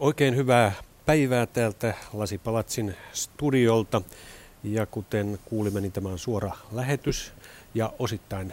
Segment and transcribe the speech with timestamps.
[0.00, 0.72] Oikein hyvää
[1.06, 4.02] päivää täältä Lasipalatsin studiolta.
[4.64, 7.32] Ja kuten kuulimme, niin tämä on suora lähetys
[7.74, 8.52] ja osittain,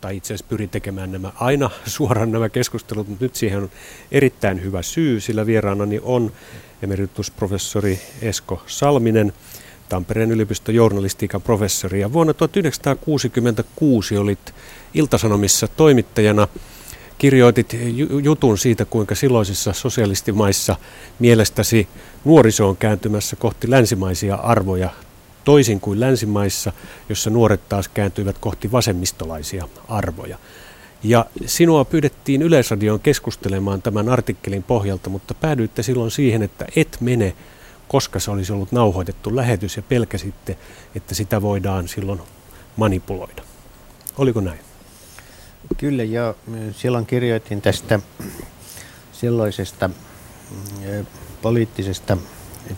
[0.00, 3.70] tai itse asiassa pyrin tekemään nämä aina suoraan nämä keskustelut, mutta nyt siihen on
[4.12, 6.32] erittäin hyvä syy, sillä vieraanani on
[6.82, 9.32] emeritusprofessori Esko Salminen,
[9.88, 12.00] Tampereen yliopiston journalistiikan professori.
[12.00, 14.54] Ja vuonna 1966 olit
[14.94, 16.48] Iltasanomissa toimittajana
[17.18, 17.76] kirjoitit
[18.22, 20.76] jutun siitä, kuinka silloisissa sosialistimaissa
[21.18, 21.88] mielestäsi
[22.24, 24.90] nuoriso on kääntymässä kohti länsimaisia arvoja
[25.48, 26.72] toisin kuin länsimaissa,
[27.08, 30.38] jossa nuoret taas kääntyivät kohti vasemmistolaisia arvoja.
[31.02, 37.34] Ja sinua pyydettiin Yleisradioon keskustelemaan tämän artikkelin pohjalta, mutta päädyitte silloin siihen, että et mene,
[37.88, 40.58] koska se olisi ollut nauhoitettu lähetys ja pelkäsitte,
[40.94, 42.20] että sitä voidaan silloin
[42.76, 43.42] manipuloida.
[44.18, 44.67] Oliko näin?
[45.76, 46.36] Kyllä joo.
[46.72, 48.00] Silloin kirjoitin tästä
[49.12, 49.90] silloisesta
[51.42, 52.16] poliittisesta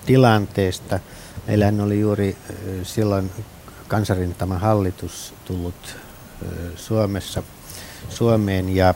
[0.07, 0.99] tilanteesta.
[1.47, 2.37] Meillähän oli juuri
[2.83, 3.31] silloin
[3.89, 5.97] kansarintama hallitus tullut
[6.77, 7.43] Suomessa,
[8.09, 8.95] Suomeen ja,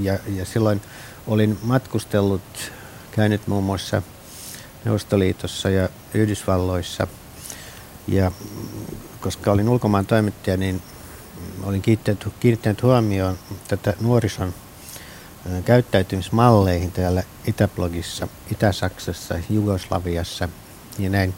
[0.00, 0.80] ja, ja silloin
[1.26, 2.72] olin matkustellut,
[3.10, 4.02] käynyt muun muassa
[4.84, 7.06] Neuvostoliitossa ja Yhdysvalloissa
[8.08, 8.32] ja
[9.20, 10.82] koska olin ulkomaan toimittaja, niin
[11.62, 14.54] olin kiinnittänyt, kiinnittänyt huomioon tätä nuorison
[15.64, 20.48] käyttäytymismalleihin täällä Itäblogissa, Itä-Saksassa, Jugoslaviassa
[20.98, 21.34] ja näin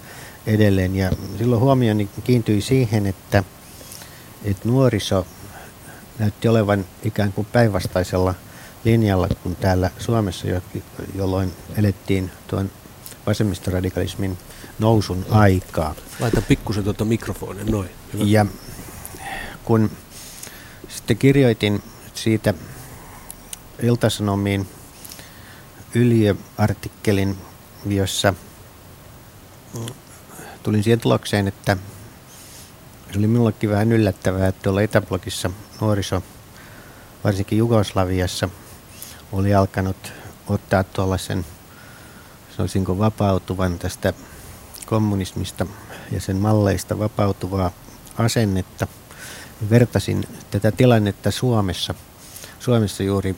[0.47, 0.97] edelleen.
[0.97, 3.45] Ja silloin huomioni kiintyi siihen, että,
[4.45, 5.27] että nuoriso
[6.19, 8.35] näytti olevan ikään kuin päinvastaisella
[8.85, 10.47] linjalla kuin täällä Suomessa,
[11.15, 12.71] jolloin elettiin tuon
[13.27, 14.39] vasemmistoradikalismin
[14.79, 15.95] nousun aikaa.
[16.21, 17.91] Laita pikkusen tuota mikrofonia, noin.
[18.13, 18.25] Hyvä.
[18.27, 18.47] Ja
[19.71, 19.91] kun
[20.89, 21.83] sitten kirjoitin
[22.15, 22.55] siitä
[23.83, 24.69] Iltasanomiin
[25.95, 27.39] ylioartikkelin,
[27.87, 28.35] jossa
[30.63, 31.77] tulin siihen tulokseen, että
[33.13, 36.23] se oli minullekin vähän yllättävää, että tuolla Itäblogissa nuoriso,
[37.25, 38.49] varsinkin Jugoslaviassa,
[39.33, 40.13] oli alkanut
[40.49, 41.47] ottaa tuollaisen,
[42.57, 44.13] sanoisinko vapautuvan tästä
[44.87, 45.67] kommunismista
[46.13, 47.71] ja sen malleista vapautuvaa
[48.19, 48.87] asennetta–
[49.71, 51.95] vertasin tätä tilannetta Suomessa,
[52.59, 53.37] Suomessa juuri,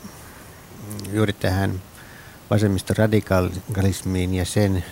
[1.12, 1.82] juuri tähän
[2.50, 4.84] vasemmistoradikalismiin ja sen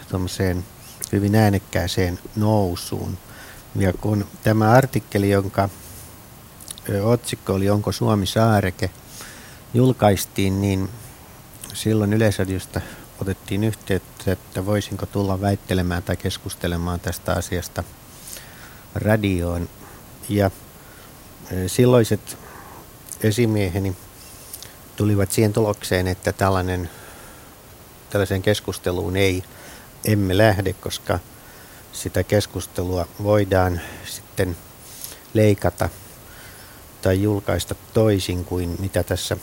[1.12, 3.18] hyvin äänekkääseen nousuun.
[3.76, 5.68] Ja kun tämä artikkeli, jonka
[7.02, 8.90] otsikko oli Onko Suomi saareke,
[9.74, 10.88] julkaistiin, niin
[11.72, 12.80] silloin Yleisradiosta
[13.20, 17.84] otettiin yhteyttä, että voisinko tulla väittelemään tai keskustelemaan tästä asiasta
[18.94, 19.68] radioon.
[20.28, 20.50] Ja
[21.66, 22.38] silloiset
[23.22, 23.96] esimieheni
[24.96, 26.90] tulivat siihen tulokseen, että tällainen,
[28.10, 29.42] tällaiseen keskusteluun ei
[30.04, 31.18] emme lähde, koska
[31.92, 34.56] sitä keskustelua voidaan sitten
[35.34, 35.88] leikata
[37.02, 39.36] tai julkaista toisin kuin mitä tässä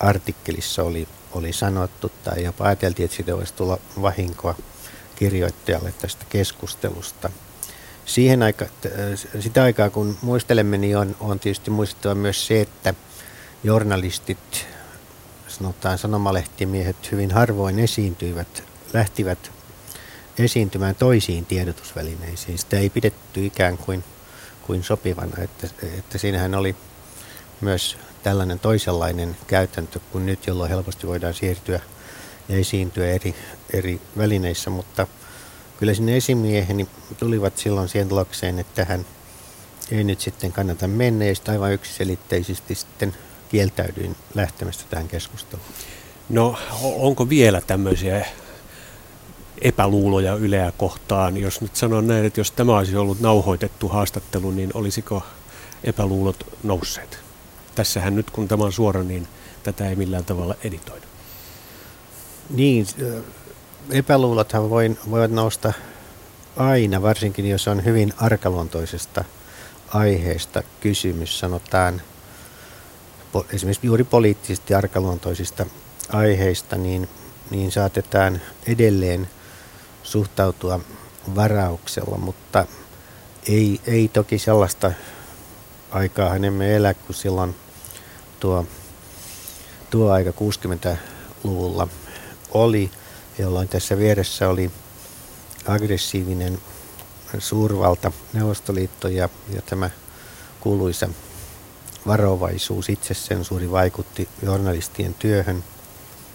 [0.00, 4.54] artikkelissa oli, oli sanottu, tai jopa ajateltiin, että siitä voisi tulla vahinkoa
[5.16, 7.30] kirjoittajalle tästä keskustelusta
[8.10, 8.66] siihen aika,
[9.40, 12.94] sitä aikaa kun muistelemme, niin on, on tietysti muistettava myös se, että
[13.64, 14.66] journalistit,
[15.48, 18.62] sanotaan sanomalehtimiehet, hyvin harvoin esiintyivät,
[18.92, 19.50] lähtivät
[20.38, 22.58] esiintymään toisiin tiedotusvälineisiin.
[22.58, 24.04] Sitä ei pidetty ikään kuin,
[24.62, 26.76] kuin sopivana, että, että siinähän oli
[27.60, 31.80] myös tällainen toisenlainen käytäntö kuin nyt, jolloin helposti voidaan siirtyä
[32.48, 33.34] ja esiintyä eri,
[33.72, 35.06] eri välineissä, mutta–
[35.80, 39.06] kyllä sinne esimieheni tulivat silloin siihen tulokseen, että hän
[39.90, 43.16] ei nyt sitten kannata mennä ja sitten aivan yksiselitteisesti sitten
[43.48, 45.68] kieltäydyin lähtemästä tähän keskusteluun.
[46.28, 48.26] No onko vielä tämmöisiä
[49.60, 51.36] epäluuloja Yleä kohtaan?
[51.36, 55.22] Jos nyt sanon näin, että jos tämä olisi ollut nauhoitettu haastattelu, niin olisiko
[55.84, 57.18] epäluulot nousseet?
[57.74, 59.28] Tässähän nyt kun tämä on suora, niin
[59.62, 61.06] tätä ei millään tavalla editoida.
[62.50, 62.86] Niin,
[63.90, 65.72] epäluulothan voi, voivat nousta
[66.56, 69.24] aina, varsinkin jos on hyvin arkaluontoisesta
[69.94, 72.02] aiheesta kysymys, sanotaan
[73.52, 75.66] esimerkiksi juuri poliittisesti arkaluontoisista
[76.12, 77.08] aiheista, niin,
[77.50, 79.30] niin saatetaan edelleen
[80.02, 80.80] suhtautua
[81.34, 82.66] varauksella, mutta
[83.48, 84.92] ei, ei toki sellaista
[85.90, 87.54] aikaa emme elä, kun silloin
[88.40, 88.66] tuo,
[89.90, 91.88] tuo aika 60-luvulla
[92.50, 92.90] oli
[93.40, 94.70] jolloin tässä vieressä oli
[95.66, 96.58] aggressiivinen
[97.38, 99.90] suurvalta Neuvostoliitto ja, ja tämä
[100.60, 101.08] kuuluisa
[102.06, 105.64] varovaisuus, itsesensuuri vaikutti journalistien työhön.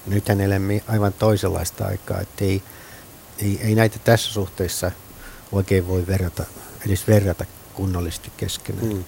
[0.07, 2.61] nythän elämme aivan toisenlaista aikaa, että ei,
[3.39, 4.91] ei, ei näitä tässä suhteessa
[5.51, 6.45] oikein voi verrata,
[6.87, 8.91] edes verrata kunnollisesti keskenään.
[8.91, 9.03] Hmm.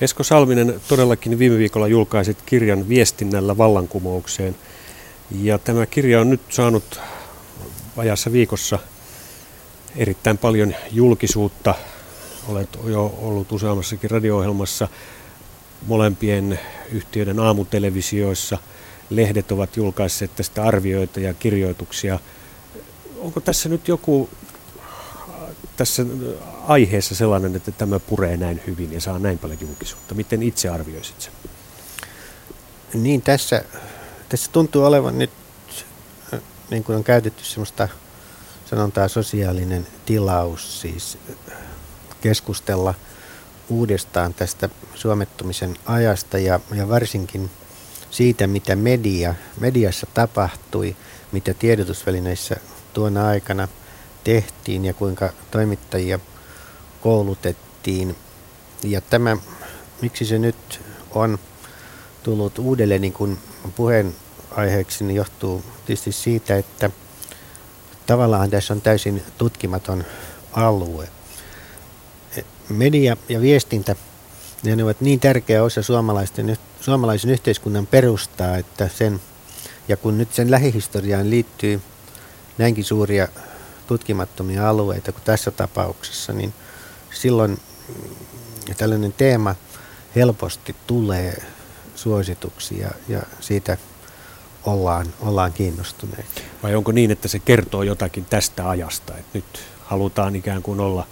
[0.00, 4.56] Esko Salminen, todellakin viime viikolla julkaisit kirjan Viestinnällä vallankumoukseen.
[5.30, 7.00] Ja tämä kirja on nyt saanut
[7.96, 8.78] vajassa viikossa
[9.96, 11.74] erittäin paljon julkisuutta.
[12.48, 14.88] Olet jo ollut useammassakin radio-ohjelmassa,
[15.86, 16.60] molempien
[16.92, 18.58] yhtiöiden aamutelevisioissa.
[19.10, 22.18] Lehdet ovat julkaisseet tästä arvioita ja kirjoituksia.
[23.18, 24.28] Onko tässä nyt joku
[25.76, 26.06] tässä
[26.66, 30.14] aiheessa sellainen, että tämä puree näin hyvin ja saa näin paljon julkisuutta?
[30.14, 31.32] Miten itse arvioisit sen?
[32.94, 33.64] Niin, tässä,
[34.28, 35.30] tässä tuntuu olevan nyt,
[36.72, 37.88] niin kuin on käytetty sellaista
[38.64, 41.18] sanontaa sosiaalinen tilaus, siis
[42.20, 42.94] keskustella
[43.68, 47.50] uudestaan tästä suomettumisen ajasta ja, ja varsinkin
[48.10, 50.96] siitä, mitä media, mediassa tapahtui,
[51.32, 52.56] mitä tiedotusvälineissä
[52.92, 53.68] tuona aikana
[54.24, 56.18] tehtiin ja kuinka toimittajia
[57.00, 58.16] koulutettiin.
[58.82, 59.36] Ja tämä,
[60.02, 60.80] miksi se nyt
[61.10, 61.38] on
[62.22, 63.38] tullut uudelleen niin kuin
[64.52, 66.90] puheenaiheeksi, niin johtuu tietysti siitä, että
[68.06, 70.04] tavallaan tässä on täysin tutkimaton
[70.52, 71.08] alue.
[72.68, 73.96] Media ja viestintä
[74.62, 79.20] ne ovat niin tärkeä osa suomalaisten, suomalaisen yhteiskunnan perustaa, että sen,
[79.88, 81.80] ja kun nyt sen lähihistoriaan liittyy
[82.58, 83.28] näinkin suuria
[83.86, 86.54] tutkimattomia alueita kuin tässä tapauksessa, niin
[87.10, 89.54] silloin mm, tällainen teema
[90.16, 91.42] helposti tulee
[91.94, 93.76] suosituksia ja siitä
[94.64, 96.40] ollaan, ollaan kiinnostuneita.
[96.62, 101.06] Vai onko niin, että se kertoo jotakin tästä ajasta, että nyt halutaan ikään kuin olla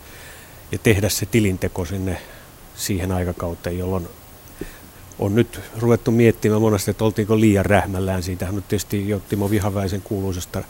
[0.72, 2.22] ja tehdä se tilinteko sinne
[2.76, 4.08] siihen aikakauteen, jolloin
[5.18, 8.22] on nyt ruvettu miettimään monesti, että oltiinko liian rähmällään.
[8.22, 10.64] Siitähän nyt tietysti jo Timo Vihaväisen kuuluisesta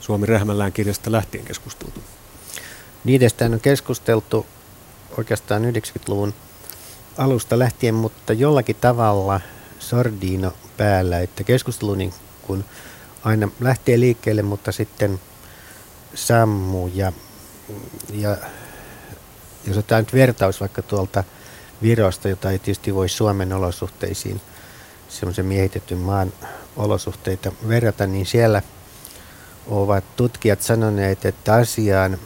[0.00, 2.00] Suomi rähmällään kirjasta lähtien keskusteltu.
[3.04, 4.46] Niidestä on keskusteltu
[5.18, 6.34] oikeastaan 90-luvun
[7.18, 9.40] alusta lähtien, mutta jollakin tavalla
[9.78, 12.12] Sordino päällä, että keskustelu niin
[12.42, 12.64] kun
[13.24, 15.20] aina lähtee liikkeelle, mutta sitten
[16.14, 17.12] sammuu ja,
[18.12, 18.36] ja
[19.66, 21.24] jos otetaan nyt vertaus vaikka tuolta
[21.82, 24.40] Virosta, jota ei tietysti voi Suomen olosuhteisiin,
[25.08, 26.32] semmoisen miehitetyn maan
[26.76, 28.62] olosuhteita verrata, niin siellä
[29.66, 32.18] ovat tutkijat sanoneet, että asiaan,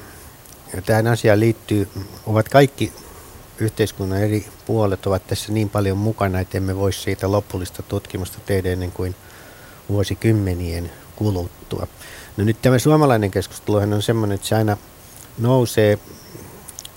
[0.86, 1.88] tähän asiaan liittyy,
[2.26, 2.92] ovat kaikki
[3.58, 8.72] yhteiskunnan eri puolet ovat tässä niin paljon mukana, että emme voi siitä lopullista tutkimusta tehdä
[8.72, 9.14] ennen kuin
[9.88, 11.86] vuosikymmenien kuluttua.
[12.36, 14.76] No nyt tämä suomalainen keskustelu on semmoinen, että se aina
[15.38, 15.98] nousee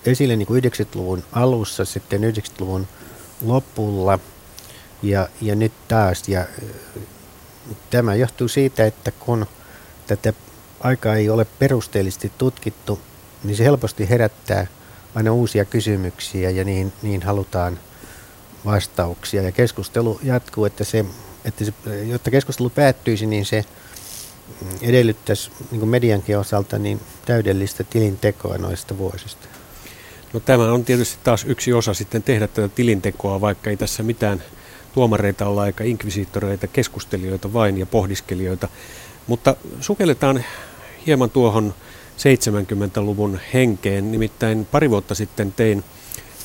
[0.05, 2.87] esille niin kuin 90-luvun alussa, sitten 90-luvun
[3.45, 4.19] lopulla
[5.03, 6.29] ja, ja nyt taas.
[6.29, 6.45] Ja
[7.89, 9.45] tämä johtuu siitä, että kun
[10.07, 10.33] tätä
[10.79, 12.99] aikaa ei ole perusteellisesti tutkittu,
[13.43, 14.67] niin se helposti herättää
[15.17, 17.79] aina uusia kysymyksiä ja niin, niin halutaan
[18.65, 19.41] vastauksia.
[19.41, 21.05] Ja keskustelu jatkuu, että, se,
[21.45, 21.73] että se,
[22.07, 23.65] jotta keskustelu päättyisi, niin se
[24.81, 29.47] edellyttäisi niin mediankin osalta niin täydellistä tilintekoa noista vuosista.
[30.33, 34.43] No tämä on tietysti taas yksi osa sitten tehdä tätä tilintekoa, vaikka ei tässä mitään
[34.93, 38.67] tuomareita olla eikä inkvisiittoreita, keskustelijoita vain ja pohdiskelijoita.
[39.27, 40.43] Mutta sukelletaan
[41.05, 41.73] hieman tuohon
[42.17, 44.11] 70-luvun henkeen.
[44.11, 45.83] Nimittäin pari vuotta sitten tein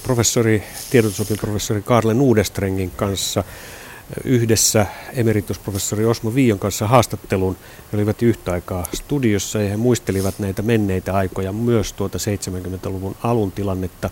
[0.02, 3.44] professori, tiedotusopin professori Karle Nuudestrengin kanssa
[4.25, 7.56] yhdessä emeritusprofessori Osmo Viion kanssa haastattelun.
[7.92, 13.52] He olivat yhtä aikaa studiossa ja he muistelivat näitä menneitä aikoja, myös tuota 70-luvun alun
[13.52, 14.11] tilannetta.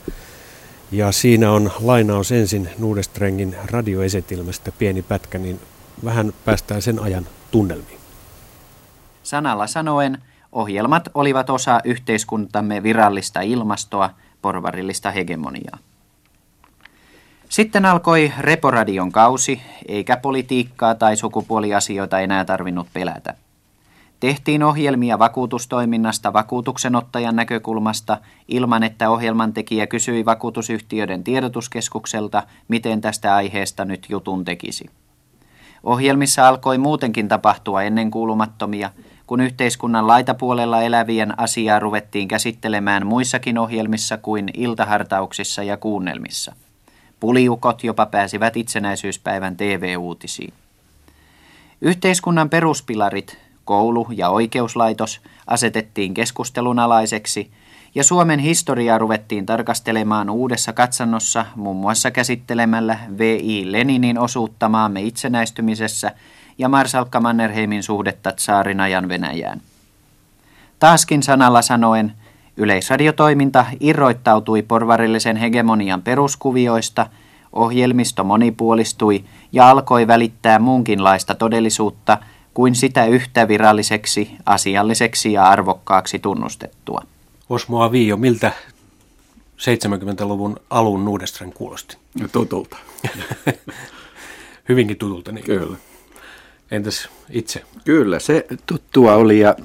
[0.93, 5.61] Ja siinä on lainaus ensin Nuudestrengin radioesetilmästä pieni pätkä, niin
[6.05, 8.01] vähän päästään sen ajan tunnelmiin.
[9.23, 10.19] Sanalla sanoen,
[10.53, 14.11] ohjelmat olivat osa yhteiskuntamme virallista ilmastoa,
[14.43, 15.79] porvarillista hegemoniaa.
[17.49, 23.35] Sitten alkoi Reporadion kausi, eikä politiikkaa tai sukupuoliasioita enää tarvinnut pelätä.
[24.21, 33.85] Tehtiin ohjelmia vakuutustoiminnasta vakuutuksenottajan näkökulmasta ilman, että ohjelman tekijä kysyi vakuutusyhtiöiden tiedotuskeskukselta, miten tästä aiheesta
[33.85, 34.91] nyt jutun tekisi.
[35.83, 38.91] Ohjelmissa alkoi muutenkin tapahtua ennenkuulumattomia,
[39.31, 46.53] kun yhteiskunnan laitapuolella elävien asiaa ruvettiin käsittelemään muissakin ohjelmissa kuin iltahartauksissa ja kuunnelmissa.
[47.21, 50.53] Puliukot jopa pääsivät itsenäisyyspäivän TV-uutisiin.
[51.81, 57.51] Yhteiskunnan peruspilarit, koulu ja oikeuslaitos, asetettiin keskustelun alaiseksi
[57.95, 63.73] ja Suomen historiaa ruvettiin tarkastelemaan uudessa katsannossa muun muassa käsittelemällä V.I.
[63.73, 66.13] Leninin osuutta maamme itsenäistymisessä
[66.61, 69.61] ja Marsalkka Mannerheimin suhdetta tsaarin ajan Venäjään.
[70.79, 72.13] Taaskin sanalla sanoen,
[72.57, 77.07] yleisradiotoiminta irroittautui porvarillisen hegemonian peruskuvioista,
[77.53, 82.19] ohjelmisto monipuolistui ja alkoi välittää muunkinlaista todellisuutta
[82.55, 87.03] kuin sitä yhtä viralliseksi, asialliseksi ja arvokkaaksi tunnustettua.
[87.49, 88.53] Osmo Avio, miltä
[89.57, 91.97] 70-luvun alun Nudestren kuulosti?
[92.21, 92.77] No, tutulta.
[94.69, 95.45] Hyvinkin tutulta, niin.
[95.45, 95.77] Kyllä.
[96.71, 97.63] Entäs itse?
[97.85, 99.57] Kyllä, se tuttua oli ja,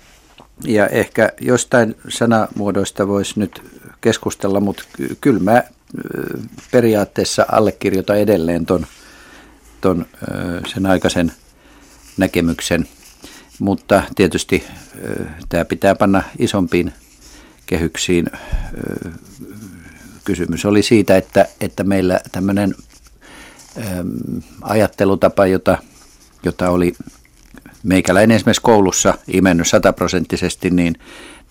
[0.64, 3.64] ja ehkä jostain sanamuodoista voisi nyt
[4.02, 4.84] keskustella, mutta
[5.22, 5.64] kyllä mä
[6.72, 8.88] periaatteessa allekirjoitan edelleen ton,
[9.82, 10.06] ton
[10.68, 11.32] sen aikaisen
[12.18, 12.88] näkemyksen,
[13.60, 14.64] mutta tietysti
[15.50, 16.94] tämä pitää panna isompiin
[17.66, 18.26] kehyksiin.
[20.24, 22.76] Kysymys oli siitä, että, että meillä tämmöinen
[24.62, 25.78] ajattelutapa, jota,
[26.46, 26.94] jota oli
[27.84, 30.96] meikäläinen esimerkiksi koulussa imennyt sataprosenttisesti, niin,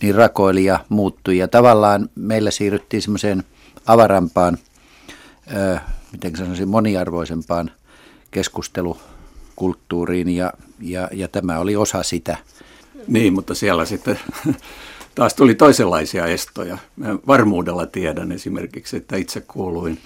[0.03, 1.39] niin rakoili ja muuttui.
[1.39, 3.45] Ja tavallaan meillä siirryttiin semmoiseen
[3.87, 4.59] avarampaan,
[6.13, 7.71] miten sanoisin, moniarvoisempaan
[8.31, 12.37] keskustelukulttuuriin ja, ja, ja tämä oli osa sitä.
[13.09, 14.19] Niin, mutta siellä sitten
[15.15, 16.79] taas tuli toisenlaisia estoja.
[16.97, 19.99] Mä varmuudella tiedän esimerkiksi, että itse kuuluin,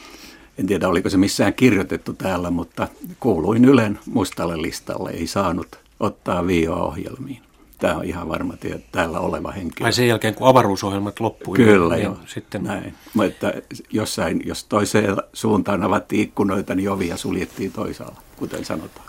[0.59, 2.89] en tiedä oliko se missään kirjoitettu täällä, mutta
[3.21, 7.43] kuuluin Ylen mustalle listalle, ei saanut ottaa viio-ohjelmiin.
[7.79, 9.87] Tämä on ihan varma tieto, täällä oleva henkilö.
[9.87, 11.57] Ai sen jälkeen, kun avaruusohjelmat loppui.
[11.57, 12.17] Kyllä, niin, joo.
[12.27, 12.63] Sitten...
[12.63, 12.95] Näin.
[13.15, 13.53] Mutta
[13.91, 19.07] jossain, jos toiseen suuntaan avattiin ikkunoita, niin ovia suljettiin toisaalla, kuten sanotaan.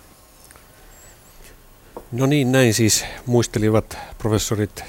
[2.11, 4.83] No niin, näin siis muistelivat professorit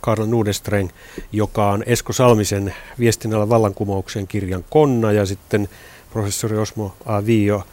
[0.00, 0.88] Karl Nudestreng,
[1.32, 5.68] joka on Esko Salmisen viestinnällä vallankumouksen kirjan Konna ja sitten
[6.10, 7.26] professori Osmo A.
[7.26, 7.66] Viio,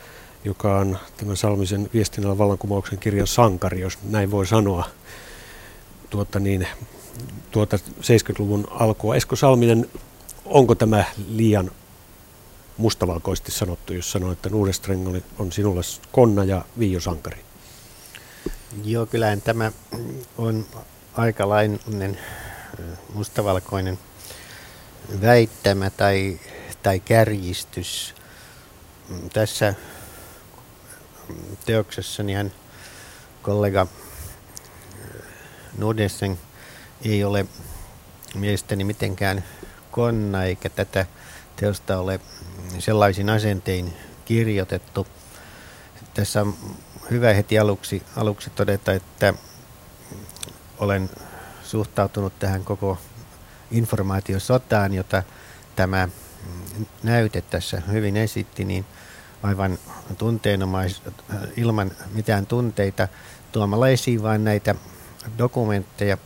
[0.44, 4.90] joka on tämän Salmisen viestinnällä vallankumouksen kirjan sankari, jos näin voi sanoa
[6.10, 6.68] tuota niin,
[7.52, 9.16] tuota 70-luvun alkua.
[9.16, 9.90] Esko Salminen,
[10.46, 11.72] onko tämä liian
[12.78, 17.38] mustavalkoisesti sanottu, jos sanoo, että Nuudestreng on sinulle konna ja Viio Sankari?
[18.84, 19.72] Joo, kyllähän tämä
[20.38, 20.66] on
[21.14, 22.20] aikalainen
[23.14, 24.00] mustavalkoinen
[25.22, 26.40] väittämä tai,
[26.84, 28.16] tai kärjistys.
[29.34, 29.74] Tässä
[31.66, 32.52] teoksessani hän
[33.42, 33.88] kollega
[35.78, 36.40] Nordesen
[37.02, 37.46] ei ole
[38.36, 39.44] mielestäni mitenkään
[39.92, 41.06] konna, eikä tätä
[41.56, 42.20] teosta ole
[42.80, 43.94] sellaisin asentein
[44.26, 45.08] kirjoitettu.
[46.14, 46.56] Tässä on
[47.12, 49.34] hyvä heti aluksi, aluksi todeta, että
[50.78, 51.10] olen
[51.64, 52.98] suhtautunut tähän koko
[53.72, 55.24] informaatiosotaan, jota
[55.76, 56.10] tämä
[57.04, 58.86] näyte tässä hyvin esitti, niin
[59.44, 59.80] aivan
[60.18, 61.02] tunteenomais,
[61.58, 63.08] ilman mitään tunteita
[63.52, 64.76] tuomalla esiin vain näitä
[65.38, 66.18] dokumentteja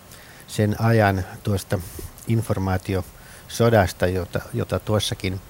[0.48, 1.80] sen ajan tuosta
[2.28, 5.42] informaatiosodasta, jota, jota tuossakin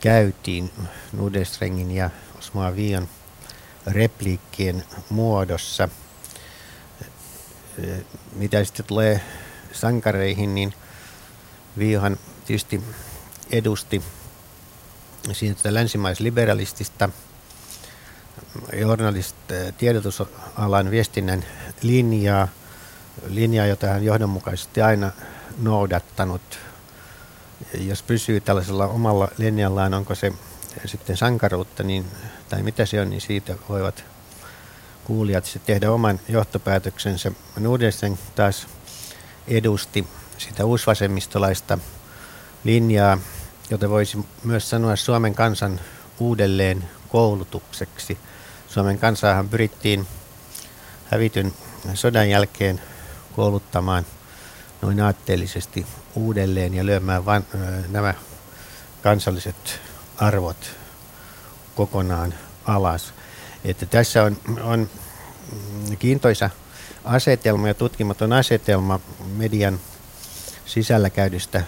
[0.00, 0.70] käytiin
[1.12, 3.08] Nudestrengin ja Osmaa Vion
[3.86, 5.88] repliikkien muodossa.
[8.32, 9.20] Mitä sitten tulee
[9.72, 10.74] sankareihin, niin
[11.78, 12.84] Viohan tietysti
[13.50, 14.02] edusti
[15.34, 17.08] siitä länsimaisliberalistista
[18.72, 19.36] journalist,
[19.78, 21.44] tiedotusalan viestinnän
[21.82, 22.48] linjaa,
[23.28, 25.10] linjaa, jota hän johdonmukaisesti aina
[25.58, 26.58] noudattanut.
[27.74, 30.32] Jos pysyy tällaisella omalla linjallaan, onko se
[30.84, 32.04] sitten sankaruutta, niin,
[32.48, 34.04] tai mitä se on, niin siitä voivat
[35.04, 37.32] kuulijat tehdä oman johtopäätöksensä.
[37.58, 38.66] Nudelsen taas
[39.48, 40.06] edusti
[40.38, 41.78] sitä uusvasemmistolaista
[42.64, 43.18] linjaa,
[43.70, 45.80] jota voisi myös sanoa Suomen kansan
[46.18, 48.18] uudelleen koulutukseksi.
[48.68, 50.06] Suomen kansaahan pyrittiin
[51.10, 51.52] hävityn
[51.94, 52.80] sodan jälkeen
[53.36, 54.06] kouluttamaan
[54.82, 57.44] noin aatteellisesti uudelleen ja lyömään van,
[57.88, 58.14] nämä
[59.02, 59.80] kansalliset
[60.16, 60.76] arvot
[61.74, 62.34] kokonaan
[62.64, 63.14] alas.
[63.64, 64.90] Että tässä on, on
[65.98, 66.50] kiintoisa
[67.04, 69.00] asetelma ja tutkimaton asetelma
[69.36, 69.80] median
[70.66, 71.62] sisällä käydystä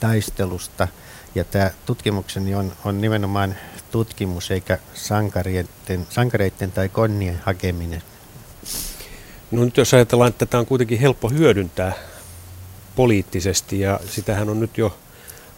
[0.00, 0.88] taistelusta.
[1.36, 3.56] Ja tämä tutkimukseni on, on nimenomaan
[3.90, 8.02] tutkimus eikä sankareiden, sankareiden tai konnien hakeminen.
[9.50, 11.92] No nyt jos ajatellaan, että tätä on kuitenkin helppo hyödyntää
[12.94, 14.96] poliittisesti ja sitähän on nyt jo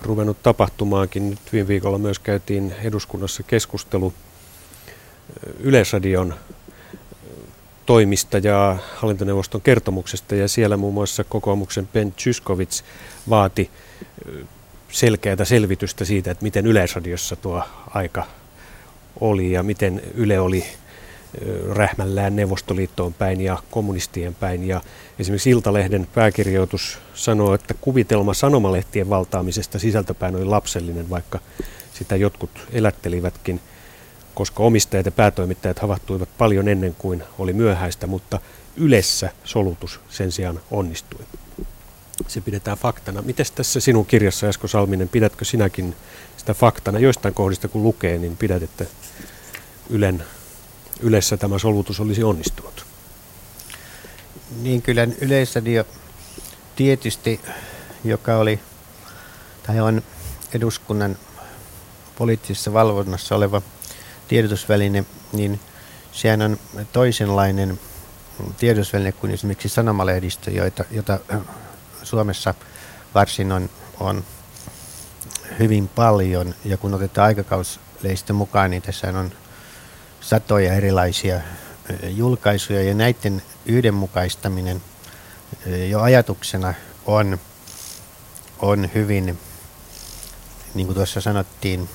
[0.02, 1.30] ruvennut tapahtumaankin.
[1.30, 4.14] Nyt viime viikolla myös käytiin eduskunnassa keskustelu
[5.60, 6.34] Yleisradion
[7.86, 12.84] toimista ja hallintoneuvoston kertomuksesta ja siellä muun muassa kokoomuksen Ben Tyskovits
[13.28, 13.70] vaati
[14.88, 18.26] selkeää selvitystä siitä, että miten Yleisradiossa tuo aika
[19.20, 20.64] oli ja miten Yle oli
[21.74, 24.66] rähmällään Neuvostoliittoon päin ja kommunistien päin.
[24.66, 24.80] Ja
[25.18, 31.38] esimerkiksi Iltalehden pääkirjoitus sanoo, että kuvitelma sanomalehtien valtaamisesta sisältäpäin oli lapsellinen, vaikka
[31.94, 33.60] sitä jotkut elättelivätkin,
[34.34, 38.40] koska omistajat ja päätoimittajat havahtuivat paljon ennen kuin oli myöhäistä, mutta
[38.76, 41.24] yleessä solutus sen sijaan onnistui.
[42.26, 43.22] Se pidetään faktana.
[43.22, 45.96] Miten tässä sinun kirjassa, Esko Salminen, pidätkö sinäkin
[46.36, 46.98] sitä faktana?
[46.98, 48.84] Joistain kohdista kun lukee, niin pidät, että
[49.90, 50.24] Ylen,
[51.00, 52.86] Ylessä tämä solutus olisi onnistunut.
[54.62, 55.84] Niin kyllä Yleisradio
[56.76, 57.40] tietysti,
[58.04, 58.60] joka oli
[59.66, 60.02] tai on
[60.54, 61.16] eduskunnan
[62.18, 63.62] poliittisessa valvonnassa oleva
[64.28, 65.60] tiedotusväline, niin
[66.12, 66.58] sehän on
[66.92, 67.80] toisenlainen
[68.58, 71.20] tiedotusväline kuin esimerkiksi sanomalehdistö, joita, jota
[72.08, 72.54] Suomessa
[73.14, 74.24] varsin on, on
[75.58, 76.54] hyvin paljon.
[76.64, 79.32] Ja kun otetaan aikakausleistä mukaan, niin tässä on
[80.20, 81.40] satoja erilaisia
[82.08, 82.82] julkaisuja.
[82.82, 84.82] Ja näiden yhdenmukaistaminen
[85.88, 86.74] jo ajatuksena
[87.06, 87.38] on,
[88.58, 89.38] on hyvin,
[90.74, 91.88] niin kuin tuossa sanottiin,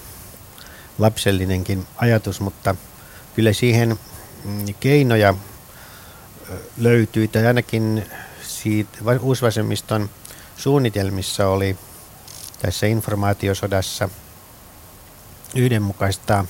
[1.00, 2.76] lapsellinenkin ajatus, mutta
[3.36, 4.00] kyllä siihen
[4.44, 5.34] mm, keinoja
[6.78, 8.06] löytyi, tai ainakin
[8.64, 10.10] siitä uusvasemmiston
[10.58, 11.78] suunnitelmissa oli
[12.62, 14.10] tässä informaatiosodassa
[15.56, 16.46] yhdenmukaista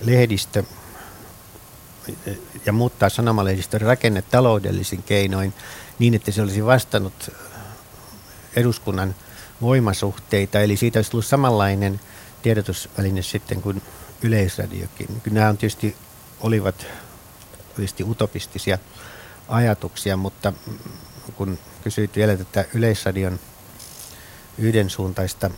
[0.00, 0.64] lehdistö
[2.66, 5.54] ja muuttaa sanomalehdistön rakenne taloudellisin keinoin
[5.98, 7.30] niin, että se olisi vastannut
[8.56, 9.14] eduskunnan
[9.60, 10.60] voimasuhteita.
[10.60, 12.00] Eli siitä olisi tullut samanlainen
[12.42, 13.82] tiedotusväline sitten kuin
[14.22, 15.20] yleisradiokin.
[15.22, 15.96] Kyllä nämä on tietysti
[16.40, 16.86] olivat
[17.76, 18.78] tietysti utopistisia
[19.48, 20.52] ajatuksia, mutta
[21.34, 23.40] kun kysyit vielä tätä yleisradion
[24.58, 25.50] yhdensuuntaista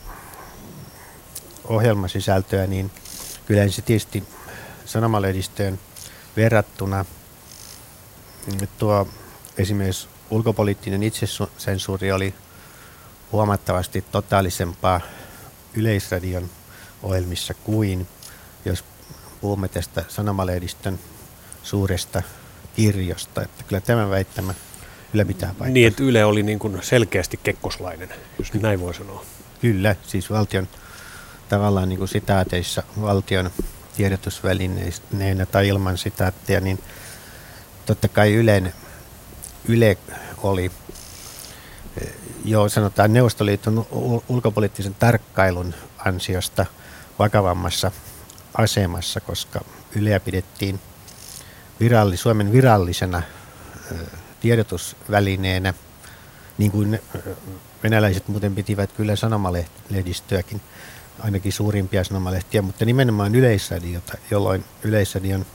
[1.65, 2.91] ohjelmasisältöä, niin
[3.47, 4.25] kyllä se tietysti
[4.85, 5.81] sanomalehdistöön
[6.37, 7.05] verrattuna
[8.79, 9.09] tuo
[9.59, 12.35] esimerkiksi ulkopoliittinen itsesensuuri oli
[13.33, 15.01] huomattavasti totaalisempaa
[15.75, 16.51] yleisradion
[17.03, 18.09] ohjelmissa kuin
[18.65, 18.85] jos
[19.41, 20.99] puhumme tästä sanomalehdistön
[21.63, 22.23] suuresta
[22.77, 23.43] kirjosta.
[23.43, 24.55] Että kyllä tämä väittämä
[25.15, 25.69] kyllä pitää paikkaa.
[25.69, 29.25] Niin, että Yle oli niin kuin selkeästi kekkoslainen, jos näin voi sanoa.
[29.61, 30.69] Kyllä, siis valtion
[31.49, 33.51] tavallaan niin kuin sitaateissa valtion
[33.97, 36.79] tiedotusvälineenä tai ilman sitaattia, niin
[37.87, 38.75] totta kai Ylen,
[39.69, 39.99] Yle
[40.43, 40.71] oli
[42.01, 43.87] eh, jo sanotaan Neuvostoliiton
[44.29, 46.67] ulkopoliittisen tarkkailun ansiosta
[47.19, 47.91] vakavammassa
[48.59, 49.61] asemassa, koska
[49.97, 50.81] Yleä pidettiin
[51.81, 53.23] viralli, Suomen virallisena
[54.45, 55.75] tiedotusvälineenä,
[56.59, 57.01] niin kuin
[57.83, 60.61] venäläiset muuten pitivät kyllä sanomalehdistöäkin,
[61.21, 65.47] ainakin suurimpia sanomalehtiä, mutta nimenomaan yleisradiota, jolloin yleisradion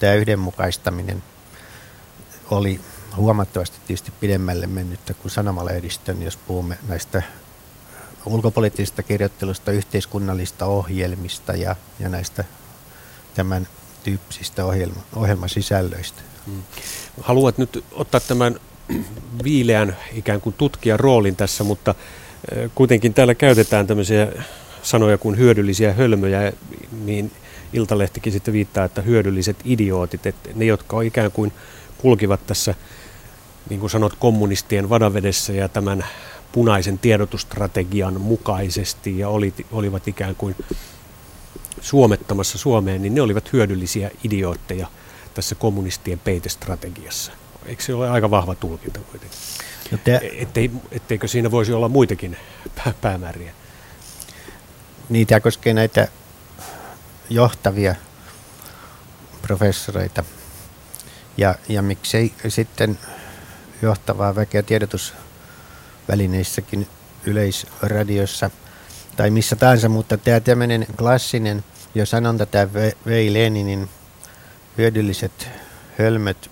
[0.00, 1.22] tämä yhdenmukaistaminen
[2.50, 2.80] oli
[3.16, 7.22] huomattavasti tietysti pidemmälle mennyttä kuin sanomalehdistön, jos puhumme näistä
[8.26, 12.44] ulkopoliittisista kirjoittelusta, yhteiskunnallista ohjelmista ja, ja näistä
[13.34, 13.68] tämän
[14.04, 16.33] tyyppisistä ohjelma, ohjelmasisällöistä.
[16.46, 16.62] Hmm.
[17.20, 18.60] Haluat nyt ottaa tämän
[19.44, 21.94] viileän ikään kuin tutkijan roolin tässä, mutta
[22.74, 24.32] kuitenkin täällä käytetään tämmöisiä
[24.82, 26.52] sanoja kuin hyödyllisiä hölmöjä,
[27.04, 27.30] niin
[27.72, 31.52] Iltalehtikin sitten viittaa, että hyödylliset idiootit, että ne, jotka ikään kuin
[31.98, 32.74] kulkivat tässä,
[33.70, 36.06] niin kuin sanot, kommunistien vadavedessä ja tämän
[36.52, 40.56] punaisen tiedotustrategian mukaisesti ja oli, olivat ikään kuin
[41.80, 44.86] suomettamassa Suomeen, niin ne olivat hyödyllisiä idiootteja
[45.34, 47.32] tässä kommunistien peitestrategiassa.
[47.66, 49.38] Eikö se ole aika vahva tulkinta kuitenkin?
[49.90, 50.20] No te...
[50.38, 52.36] Ettei, etteikö siinä voisi olla muitakin
[53.00, 53.52] päämääriä?
[55.08, 56.08] Niin, tämä koskee näitä
[57.30, 57.94] johtavia
[59.42, 60.24] professoreita.
[61.36, 62.98] Ja, ja miksei sitten
[63.82, 66.88] johtavaa väkeä tiedotusvälineissäkin
[67.26, 68.50] yleisradiossa–
[69.16, 72.72] tai missä tahansa, mutta tämä tämmöinen klassinen, jo sanonta tämä
[73.06, 73.88] Vei Leninin
[74.78, 75.48] hyödylliset
[75.98, 76.50] hölmöt,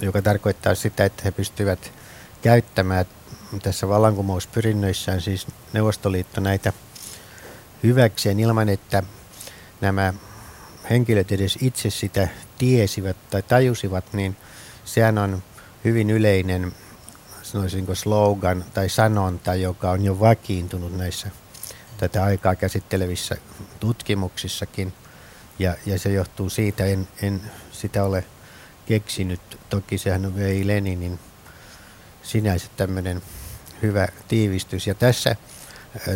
[0.00, 1.92] joka tarkoittaa sitä, että he pystyvät
[2.42, 3.06] käyttämään
[3.62, 6.72] tässä vallankumouspyrinnöissään siis Neuvostoliitto näitä
[7.82, 9.02] hyväkseen ilman, että
[9.80, 10.14] nämä
[10.90, 14.36] henkilöt edes itse sitä tiesivät tai tajusivat, niin
[14.84, 15.42] sehän on
[15.84, 16.72] hyvin yleinen
[17.42, 21.30] sanoisinko slogan tai sanonta, joka on jo vakiintunut näissä
[21.96, 23.36] tätä aikaa käsittelevissä
[23.80, 24.92] tutkimuksissakin.
[25.58, 27.40] Ja, ja se johtuu siitä, en, en
[27.84, 28.24] sitä ole
[28.86, 29.40] keksinyt.
[29.70, 31.18] Toki sehän vei Leninin
[32.22, 33.22] sinänsä tämmöinen
[33.82, 34.86] hyvä tiivistys.
[34.86, 35.36] Ja tässä,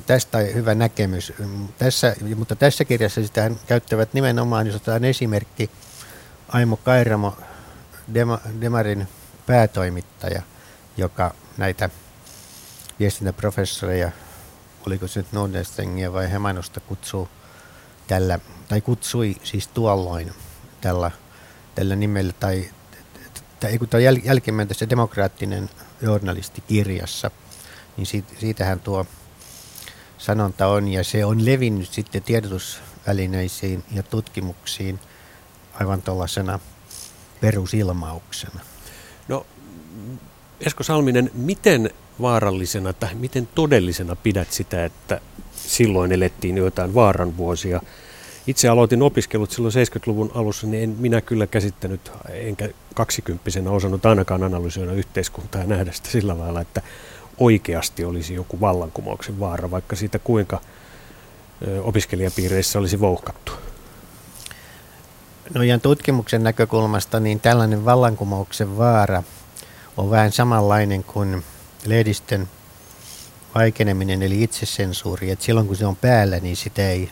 [0.07, 1.33] tästä hyvä näkemys.
[1.79, 5.71] Tässä, mutta tässä kirjassa sitä käyttävät nimenomaan, jos otetaan esimerkki
[6.49, 7.37] Aimo Kairamo,
[8.15, 9.09] Dema, Demarin
[9.47, 10.43] päätoimittaja,
[10.97, 11.91] joka näitä
[12.99, 14.11] viestintäprofessoreja,
[14.87, 17.29] oliko se nyt Nordenstengia vai Hemanosta kutsuu
[18.07, 20.33] tällä, tai kutsui siis tuolloin
[20.81, 21.11] tällä,
[21.79, 22.69] tällä nimellä, tai,
[23.79, 25.71] kun tämä jäl, jälkimmäinen tässä demokraattinen
[26.03, 27.31] journalisti kirjassa,
[27.97, 29.07] niin siitä, siitähän tuo
[30.19, 35.01] sanonta on, ja se on levinnyt sitten tiedotusvälineisiin ja tutkimuksiin
[35.75, 36.61] aivan tuollaisena
[37.41, 38.61] perusilmauksena.
[39.29, 39.47] No,
[40.61, 45.21] Esko Salminen, miten vaarallisena tai miten todellisena pidät sitä, että
[45.57, 47.83] silloin elettiin joitain vaaran vuosia?
[48.49, 54.43] Itse aloitin opiskelut silloin 70-luvun alussa, niin en minä kyllä käsittänyt, enkä kaksikymppisenä osannut ainakaan
[54.43, 56.83] analysoida yhteiskuntaa ja nähdä sitä sillä lailla, että
[57.39, 60.61] oikeasti olisi joku vallankumouksen vaara, vaikka siitä kuinka
[61.83, 63.53] opiskelijapiireissä olisi vouhkattu.
[65.55, 69.23] No ihan tutkimuksen näkökulmasta niin tällainen vallankumouksen vaara
[69.97, 71.45] on vähän samanlainen kuin
[71.87, 72.49] lehdistön
[73.55, 75.31] vaikeneminen eli itsesensuuri.
[75.31, 77.11] Et silloin kun se on päällä, niin sitä ei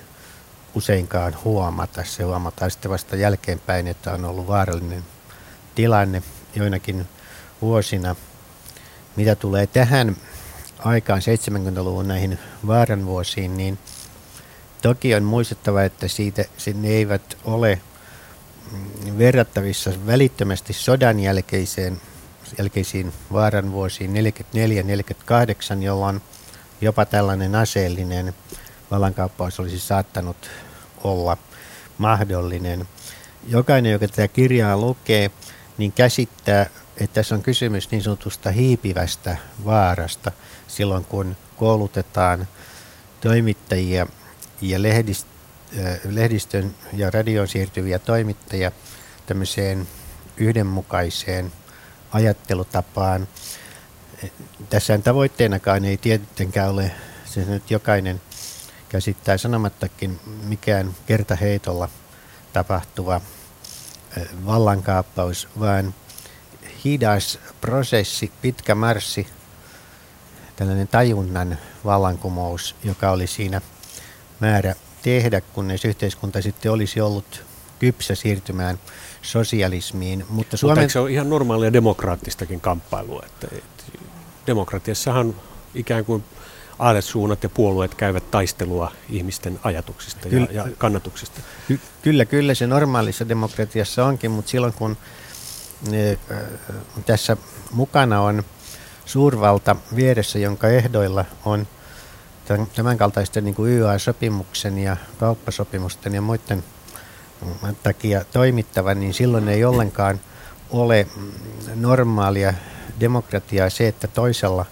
[0.77, 2.05] useinkaan huomata.
[2.05, 5.05] Se huomataan sitten vasta jälkeenpäin, että on ollut vaarallinen
[5.75, 6.23] tilanne
[6.55, 7.09] joinakin
[7.63, 8.17] vuosina.
[9.17, 10.17] Mitä tulee tähän
[10.79, 13.79] aikaan 70-luvun näihin vaaran vuosiin, niin
[14.83, 17.81] toki on muistettava, että siitä sinne eivät ole
[19.19, 22.01] verrattavissa välittömästi sodan jälkeiseen,
[22.59, 26.23] jälkeisiin vaaran vuosiin 44-48, jolloin
[26.81, 28.35] jopa tällainen aseellinen
[28.91, 30.51] vallankaappaus olisi saattanut
[31.07, 31.37] olla
[31.99, 32.89] mahdollinen.
[33.49, 35.31] Jokainen, joka tätä kirjaa lukee,
[35.79, 36.67] niin käsittää
[36.97, 40.33] että tässä on kysymys niin sanotusta hiipivästä vaarasta
[40.69, 42.49] silloin, kun koulutetaan
[43.21, 44.07] toimittajia
[44.61, 44.79] ja
[46.05, 48.73] lehdistön ja radion siirtyviä toimittajia
[49.27, 49.89] tämmöiseen
[50.37, 51.53] yhdenmukaiseen
[52.13, 53.29] ajattelutapaan.
[54.71, 56.91] Tässä tavoitteenakaan ei tietenkään ole,
[57.25, 58.21] se nyt jokainen
[58.89, 61.89] käsittää sanomattakin mikään kertaheitolla
[62.53, 63.21] tapahtuva
[64.47, 65.95] vallankaappaus, vaan
[66.85, 69.27] hidas prosessi, pitkä marssi,
[70.57, 73.61] tällainen tajunnan vallankumous, joka oli siinä
[74.41, 77.45] määrä tehdä, kunnes yhteiskunta sitten olisi ollut
[77.79, 78.79] kypsä siirtymään
[79.23, 80.25] sosialismiin.
[80.29, 80.85] Mutta, Suomen...
[80.85, 83.23] Mutta se on ihan normaalia demokraattistakin kamppailua?
[83.27, 83.85] Että, että
[84.47, 85.35] demokratiassahan
[85.75, 86.25] ikään kuin
[86.79, 91.41] aatesuunnat ja puolueet käyvät taistelua ihmisten ajatuksista kyllä, ja, ja kannatuksista.
[91.69, 94.97] Ky- kyllä, kyllä se normaalissa demokratiassa onkin, mutta silloin kun
[97.07, 97.37] tässä
[97.73, 98.43] mukana on
[99.07, 101.67] suurvalta vieressä, jonka ehdoilla on
[102.75, 106.65] tämänkaltaisten niin kuin YA-sopimuksen ja kauppasopimusten ja muiden
[107.83, 110.21] takia toimittava, niin silloin ei ollenkaan
[110.71, 111.07] ole
[111.75, 112.55] normaalia
[113.01, 114.67] demokratiaa se, että toisella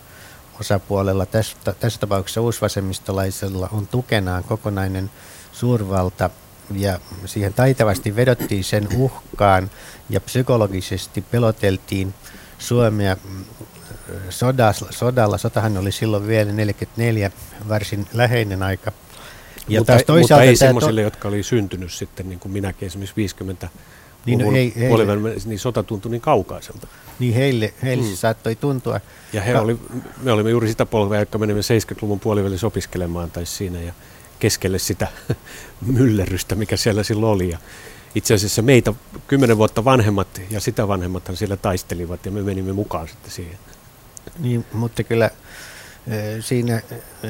[0.60, 5.10] osapuolella, tässä, tässä tapauksessa uusvasemmistolaisella, on tukenaan kokonainen
[5.52, 6.30] suurvalta,
[6.74, 9.70] ja siihen taitavasti vedottiin sen uhkaan
[10.10, 12.14] ja psykologisesti peloteltiin
[12.58, 13.44] Suomea mm,
[14.30, 14.74] sodalla.
[14.90, 15.38] sodalla.
[15.38, 17.30] Sotahan oli silloin vielä 44
[17.68, 18.92] varsin läheinen aika.
[19.68, 21.06] Ja mutta, taas toisaalta mutta ei semmoisille, to...
[21.06, 23.68] jotka oli syntynyt sitten, niin kuin minäkin esimerkiksi 50
[24.26, 26.86] niin, no, ei, heille, niin sota tuntui niin kaukaiselta.
[27.18, 28.10] Niin heille, heille mm.
[28.10, 29.00] se saattoi tuntua.
[29.32, 29.78] Ja he oli,
[30.22, 33.80] me olimme juuri sitä polvea, jotka menimme 70-luvun puolivälissä opiskelemaan tai siinä.
[33.80, 33.92] Ja
[34.38, 35.08] keskelle sitä
[35.96, 37.50] myllerrystä, mikä siellä silloin oli.
[37.50, 37.58] Ja
[38.14, 38.92] itse asiassa meitä
[39.26, 43.58] kymmenen vuotta vanhemmat ja sitä vanhemmathan siellä taistelivat ja me menimme mukaan sitten siihen.
[44.38, 45.30] Niin, mutta kyllä
[46.40, 46.82] siinä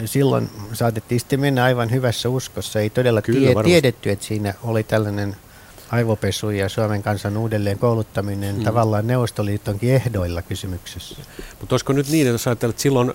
[0.04, 2.80] silloin saatettiin sitten mennä aivan hyvässä uskossa.
[2.80, 5.36] Ei todella Kyllä, tie, tiedetty, että siinä oli tällainen
[5.94, 8.64] aivopesu ja Suomen kansan uudelleen kouluttaminen mm.
[8.64, 11.16] tavallaan Neuvostoliitonkin ehdoilla kysymyksessä.
[11.60, 13.12] Mutta olisiko nyt niin, että jos ajatellaan, että silloin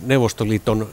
[0.00, 0.88] Neuvostoliiton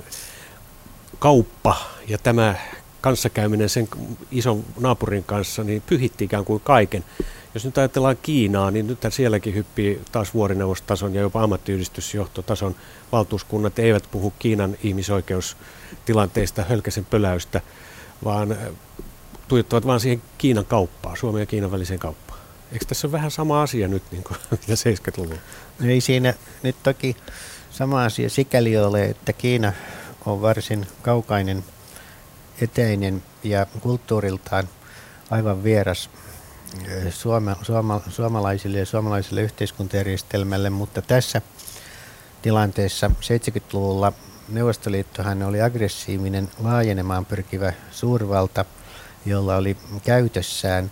[1.19, 1.75] kauppa
[2.07, 2.55] ja tämä
[3.01, 3.87] kanssakäyminen sen
[4.31, 7.03] ison naapurin kanssa, niin pyhitti ikään kuin kaiken.
[7.53, 12.75] Jos nyt ajatellaan Kiinaa, niin nyt sielläkin hyppii taas vuorineuvostason ja jopa ammattiyhdistysjohtotason
[13.11, 17.61] valtuuskunnat eivät puhu Kiinan ihmisoikeustilanteista, hölkäsen pöläystä,
[18.23, 18.57] vaan
[19.47, 22.39] tuijottavat vain siihen Kiinan kauppaan, Suomen ja Kiinan väliseen kauppaan.
[22.71, 25.39] Eikö tässä ole vähän sama asia nyt niin kuin 70-luvulla?
[25.83, 26.33] Ei siinä
[26.63, 27.17] nyt toki
[27.71, 29.73] sama asia sikäli ole, että Kiina
[30.25, 31.63] on varsin kaukainen,
[32.61, 34.69] eteinen ja kulttuuriltaan
[35.29, 36.09] aivan vieras
[36.87, 41.41] eh, suoma, suoma, suomalaisille ja suomalaiselle yhteiskuntajärjestelmälle, mutta tässä
[42.41, 44.13] tilanteessa 70-luvulla
[44.49, 48.65] Neuvostoliittohan oli aggressiivinen laajenemaan pyrkivä suurvalta,
[49.27, 50.91] jolla oli käytössään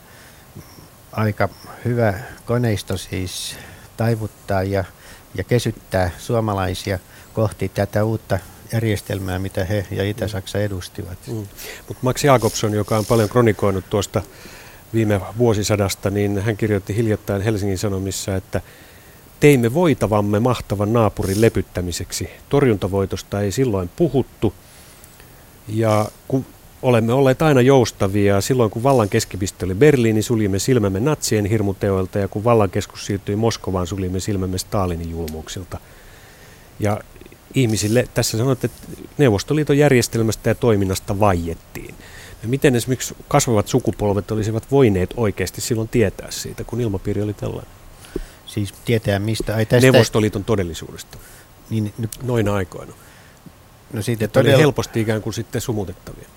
[1.11, 1.49] aika
[1.85, 2.13] hyvä
[2.45, 3.55] koneisto siis
[3.97, 4.83] taivuttaa ja,
[5.35, 6.99] ja kesyttää suomalaisia
[7.33, 8.39] kohti tätä uutta
[8.73, 11.17] järjestelmää, mitä he ja Itä-Saksa edustivat.
[11.27, 11.47] Mm.
[11.87, 14.21] Mutta Max Jakobson, joka on paljon kronikoinut tuosta
[14.93, 18.61] viime vuosisadasta, niin hän kirjoitti hiljattain Helsingin Sanomissa, että
[19.39, 22.29] teimme voitavamme mahtavan naapurin lepyttämiseksi.
[22.49, 24.53] Torjuntavoitosta ei silloin puhuttu.
[25.67, 26.45] Ja kun
[26.85, 32.27] olemme olleet aina joustavia, silloin kun vallan keskipiste oli Berliini, suljimme silmämme natsien hirmuteoilta ja
[32.27, 35.79] kun vallan keskus siirtyi Moskovaan, suljimme silmämme Stalinin julmuuksilta.
[36.79, 36.99] Ja
[37.55, 41.95] ihmisille, tässä sanoit, että Neuvostoliiton järjestelmästä ja toiminnasta vaiettiin.
[42.43, 47.71] Ja miten esimerkiksi kasvavat sukupolvet olisivat voineet oikeasti silloin tietää siitä, kun ilmapiiri oli tällainen?
[48.45, 49.55] Siis tietää mistä?
[49.55, 49.91] Ai tästä...
[49.91, 51.17] Neuvostoliiton todellisuudesta.
[51.69, 51.93] Niin,
[52.23, 52.93] Noina aikoina.
[53.93, 54.57] No siitä todella...
[54.57, 56.27] helposti ikään kuin sitten sumutettavia.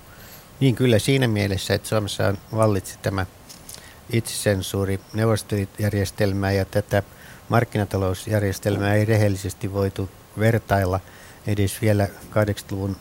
[0.59, 3.25] Niin kyllä siinä mielessä, että Suomessa vallitsi tämä
[4.13, 7.03] itsesensuuri neuvostoliitjärjestelmää ja tätä
[7.49, 10.99] markkinatalousjärjestelmää ei rehellisesti voitu vertailla
[11.47, 12.95] edes vielä 80-luvun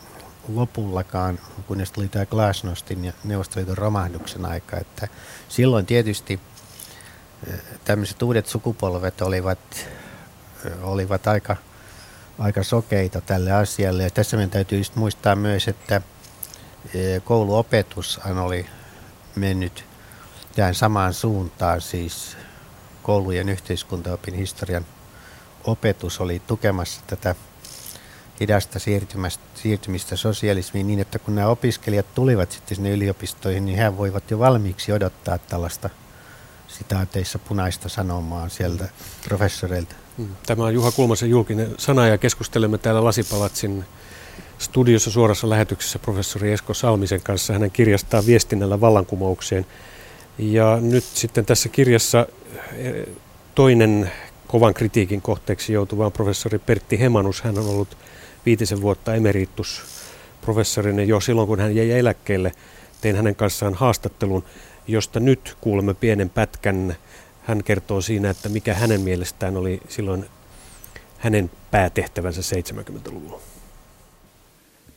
[0.49, 4.77] lopullakaan, kunnes tuli tämä Glasnostin ja Neuvostoliiton romahduksen aika.
[4.77, 5.09] Että
[5.49, 6.41] silloin tietysti
[7.85, 9.59] tämmöiset uudet sukupolvet olivat,
[10.83, 11.57] olivat aika,
[12.39, 14.03] aika sokeita tälle asialle.
[14.03, 16.03] Ja tässä meidän täytyy muistaa myös, että
[17.25, 18.67] kouluopetus oli
[19.37, 19.85] mennyt
[20.57, 22.37] tähän samaan suuntaan, siis
[23.03, 24.87] koulujen yhteiskuntaopin historian
[25.65, 27.35] opetus oli tukemassa tätä
[28.41, 28.79] hidasta
[29.55, 34.39] siirtymistä sosialismiin niin, että kun nämä opiskelijat tulivat sitten sinne yliopistoihin, niin he voivat jo
[34.39, 35.91] valmiiksi odottaa tällaista
[36.69, 38.89] sitaateissa punaista sanomaa sieltä
[39.29, 39.95] professoreilta.
[40.19, 40.29] Mm.
[40.47, 43.85] Tämä on Juha Kulmasen julkinen sana ja keskustelemme täällä Lasipalatsin
[44.59, 49.67] studiossa suorassa lähetyksessä professori Esko Salmisen kanssa hänen kirjastaan Viestinnällä vallankumoukseen.
[50.39, 52.27] Ja nyt sitten tässä kirjassa
[52.77, 53.07] eh,
[53.55, 54.11] toinen
[54.47, 57.43] kovan kritiikin kohteeksi joutuva professori Pertti Hemanus.
[57.43, 57.97] Hän on ollut
[58.47, 59.83] viitisen vuotta emeritus
[60.41, 62.53] professorina jo silloin, kun hän jäi eläkkeelle.
[63.01, 64.45] Tein hänen kanssaan haastattelun,
[64.89, 66.97] josta nyt kuulemme pienen pätkän.
[67.43, 70.27] Hän kertoo siinä, että mikä hänen mielestään oli silloin
[71.19, 73.41] hänen päätehtävänsä 70-luvulla.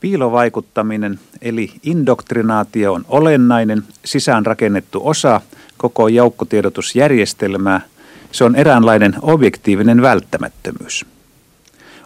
[0.02, 5.40] Piilovaikuttaminen eli indoktrinaatio on olennainen sisäänrakennettu osa
[5.76, 7.80] koko joukkotiedotusjärjestelmää.
[8.32, 11.06] Se on eräänlainen objektiivinen välttämättömyys.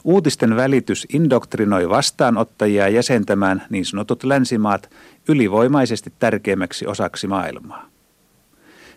[0.04, 4.90] Uutisten välitys indoktrinoi vastaanottajia jäsentämään niin sanotut länsimaat
[5.28, 7.86] ylivoimaisesti tärkeimmäksi osaksi maailmaa.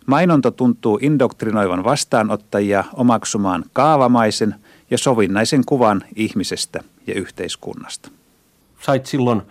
[0.05, 4.55] Mainonta tuntuu indoktrinoivan vastaanottajia omaksumaan kaavamaisen
[4.91, 8.18] ja sovinnaisen kuvan ihmisestä ja yhteiskunnasta.
[8.81, 9.41] Sait silloin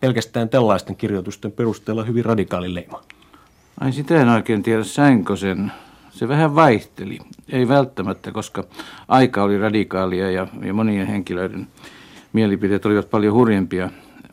[0.00, 3.02] pelkästään tällaisten kirjoitusten perusteella hyvin radikaalin leima.
[3.80, 5.72] Ai sitä en oikein tiedä, sainkö sen
[6.10, 7.18] se vähän vaihteli.
[7.48, 8.64] Ei välttämättä, koska
[9.08, 11.66] aika oli radikaalia ja, ja monien henkilöiden
[12.32, 13.90] mielipiteet olivat paljon hurjempia.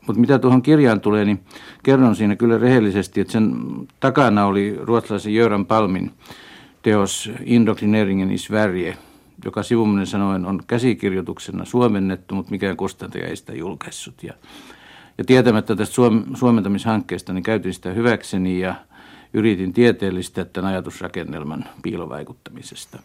[0.07, 1.39] Mutta mitä tuohon kirjaan tulee, niin
[1.83, 3.53] kerron siinä kyllä rehellisesti, että sen
[3.99, 6.11] takana oli ruotsalaisen Jöran Palmin
[6.81, 8.97] teos Indoctrineringen i Sverige,
[9.45, 14.23] joka sivuminen sanoen on käsikirjoituksena suomennettu, mutta mikään kustantaja ei sitä julkaissut.
[14.23, 14.33] Ja,
[15.17, 18.75] ja tietämättä tästä suom- suomentamishankkeesta, niin käytin sitä hyväkseni ja–
[19.35, 22.99] yritin tieteellistä tämän ajatusrakennelman piilovaikuttamisesta.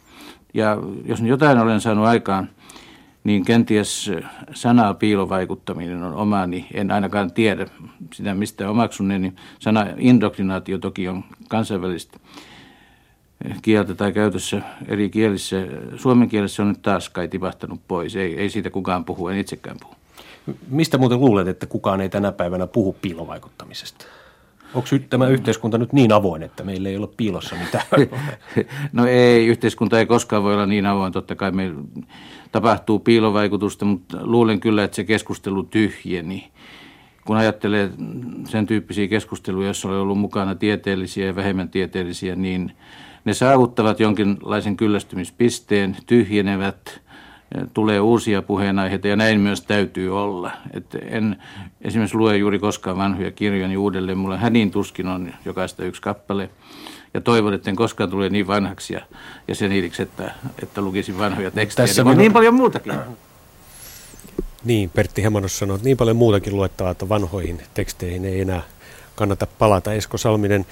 [0.54, 2.48] Ja jos jotain olen saanut aikaan,
[3.24, 4.10] niin kenties
[4.54, 6.66] sana piilovaikuttaminen on omani.
[6.74, 7.66] En ainakaan tiedä
[8.14, 12.18] sitä mistä omaksuneen, niin sana indoktrinaatio toki on kansainvälistä
[13.62, 15.56] kieltä tai käytössä eri kielissä.
[15.96, 18.16] Suomen kielessä on nyt taas kai tipahtanut pois.
[18.16, 19.94] Ei, ei siitä kukaan puhu, en itsekään puhu.
[20.68, 24.04] Mistä muuten luulet, että kukaan ei tänä päivänä puhu piilovaikuttamisesta?
[24.74, 27.84] Onko tämä yhteiskunta nyt niin avoin, että meillä ei ole piilossa mitään?
[28.92, 31.12] No ei, yhteiskunta ei koskaan voi olla niin avoin.
[31.12, 31.80] Totta kai meillä
[32.52, 36.50] tapahtuu piilovaikutusta, mutta luulen kyllä, että se keskustelu tyhjeni.
[37.24, 37.90] Kun ajattelee
[38.48, 42.72] sen tyyppisiä keskusteluja, joissa on ollut mukana tieteellisiä ja vähemmän tieteellisiä, niin
[43.24, 47.00] ne saavuttavat jonkinlaisen kyllästymispisteen, tyhjenevät–
[47.74, 50.52] tulee uusia puheenaiheita ja näin myös täytyy olla.
[50.74, 51.36] Et en
[51.82, 54.18] esimerkiksi lue juuri koskaan vanhoja kirjoja niin uudelleen.
[54.18, 56.50] Mulla hänin tuskin on jokaista yksi kappale.
[57.14, 59.00] Ja toivon, että en koskaan tule niin vanhaksi ja,
[59.48, 61.86] ja seniliksi, että, että lukisin vanhoja tekstejä.
[61.86, 62.92] Tässä niin, niin paljon muutakin.
[64.64, 68.62] Niin, Pertti Hemanos sanoi, että niin paljon muutakin luettavaa, että vanhoihin teksteihin ei enää
[69.14, 69.92] kannata palata.
[69.92, 70.66] Esko Salminen,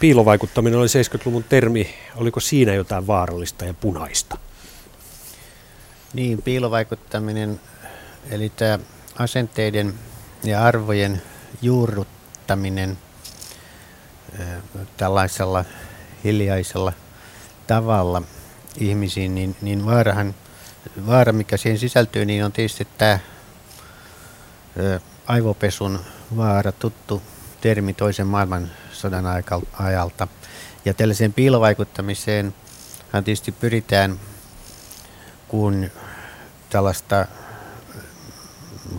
[0.00, 1.94] piilovaikuttaminen oli 70-luvun termi.
[2.16, 4.38] Oliko siinä jotain vaarallista ja punaista?
[6.12, 7.60] Niin, piilovaikuttaminen,
[8.30, 8.78] eli tämä
[9.18, 9.94] asenteiden
[10.44, 11.22] ja arvojen
[11.62, 12.98] juurruttaminen
[14.96, 15.64] tällaisella
[16.24, 16.92] hiljaisella
[17.66, 18.22] tavalla
[18.78, 20.34] ihmisiin, niin, niin vaarahan,
[21.06, 23.18] vaara, mikä siihen sisältyy, niin on tietysti tämä
[25.26, 26.00] aivopesun
[26.36, 27.22] vaara, tuttu
[27.60, 28.26] termi toisen
[29.06, 30.28] maailmansodan ajalta.
[30.84, 32.54] Ja tällaiseen piilovaikuttamiseen
[33.12, 34.20] hän tietysti pyritään,
[35.48, 35.90] kun
[36.70, 37.26] tällaista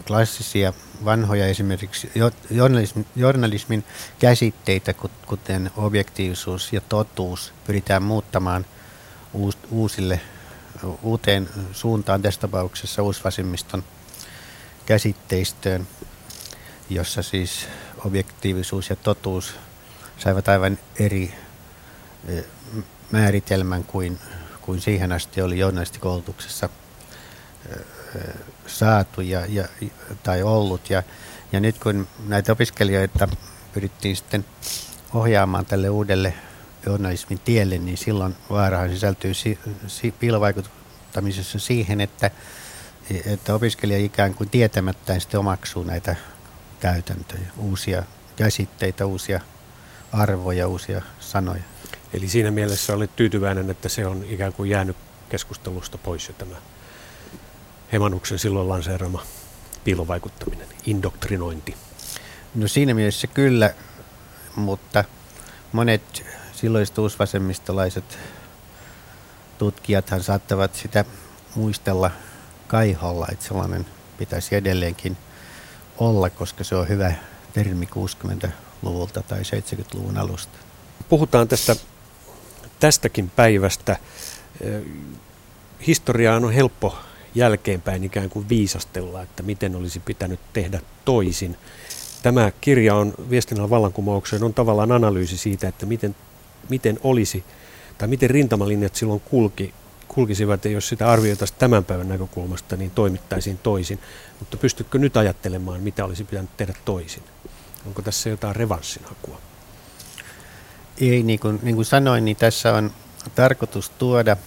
[0.07, 0.73] klassisia
[1.05, 2.11] vanhoja esimerkiksi
[2.49, 3.83] journalismin, journalismin
[4.19, 4.93] käsitteitä,
[5.25, 8.65] kuten objektiivisuus ja totuus, pyritään muuttamaan
[9.33, 10.21] uus, uusille,
[11.03, 13.83] uuteen suuntaan, tässä tapauksessa uusvasemmiston
[14.85, 15.87] käsitteistöön,
[16.89, 17.67] jossa siis
[18.05, 19.55] objektiivisuus ja totuus
[20.19, 21.33] saivat aivan eri
[23.11, 24.19] määritelmän kuin,
[24.61, 26.69] kuin siihen asti oli journalistikoulutuksessa
[28.67, 29.67] saatu ja, ja,
[30.23, 30.89] tai ollut.
[30.89, 31.03] Ja,
[31.51, 33.27] ja nyt kun näitä opiskelijoita
[33.73, 34.45] pyrittiin sitten
[35.13, 36.33] ohjaamaan tälle uudelle
[36.85, 42.31] journalismin tielle, niin silloin vaarahan sisältyy si, si, piilovaikuttamisessa siihen, että,
[43.25, 46.15] että opiskelija ikään kuin tietämättäin sitten omaksuu näitä
[46.79, 48.03] käytäntöjä, uusia
[48.35, 49.39] käsitteitä, uusia
[50.11, 51.63] arvoja, uusia sanoja.
[52.13, 54.97] Eli siinä mielessä olet tyytyväinen, että se on ikään kuin jäänyt
[55.29, 56.55] keskustelusta pois jo tämä
[57.91, 59.23] Hemanuksen silloin lanseerama
[59.83, 61.75] piilovaikuttaminen, indoktrinointi?
[62.55, 63.73] No siinä mielessä kyllä,
[64.55, 65.03] mutta
[65.71, 68.19] monet silloiset uusvasemmistolaiset
[69.57, 71.05] tutkijathan saattavat sitä
[71.55, 72.11] muistella
[72.67, 73.85] kaiholla, että sellainen
[74.17, 75.17] pitäisi edelleenkin
[75.97, 77.13] olla, koska se on hyvä
[77.53, 77.85] termi
[78.83, 80.57] 60-luvulta tai 70-luvun alusta.
[81.09, 81.75] Puhutaan tästä,
[82.79, 83.97] tästäkin päivästä.
[85.87, 86.95] Historiaan on helppo
[87.35, 91.57] jälkeenpäin ikään kuin viisastella, että miten olisi pitänyt tehdä toisin.
[92.23, 96.15] Tämä kirja on viestinnän vallankumoukseen on tavallaan analyysi siitä, että miten,
[96.69, 97.43] miten olisi
[97.97, 99.73] tai miten rintamalinjat silloin kulki,
[100.07, 103.99] kulkisivat ja jos sitä arvioitaisiin tämän päivän näkökulmasta, niin toimittaisiin toisin.
[104.39, 107.23] Mutta pystytkö nyt ajattelemaan, mitä olisi pitänyt tehdä toisin?
[107.89, 109.41] Onko tässä jotain revanssinhakua?
[111.01, 112.91] Ei, niin kuin, niin kuin sanoin, niin tässä on
[113.35, 114.37] tarkoitus tuoda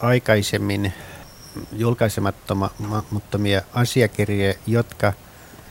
[0.00, 0.92] aikaisemmin
[1.72, 5.12] julkaisemattomia asiakirjoja, jotka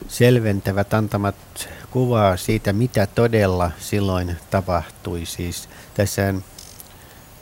[0.08, 5.26] selventävät antamat kuvaa siitä, mitä todella silloin tapahtui.
[5.26, 6.34] Siis tässä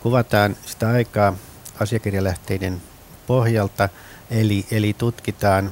[0.02, 1.36] kuvataan sitä aikaa
[1.80, 2.82] asiakirjalähteiden
[3.26, 3.88] pohjalta,
[4.30, 5.70] eli, eli tutkitaan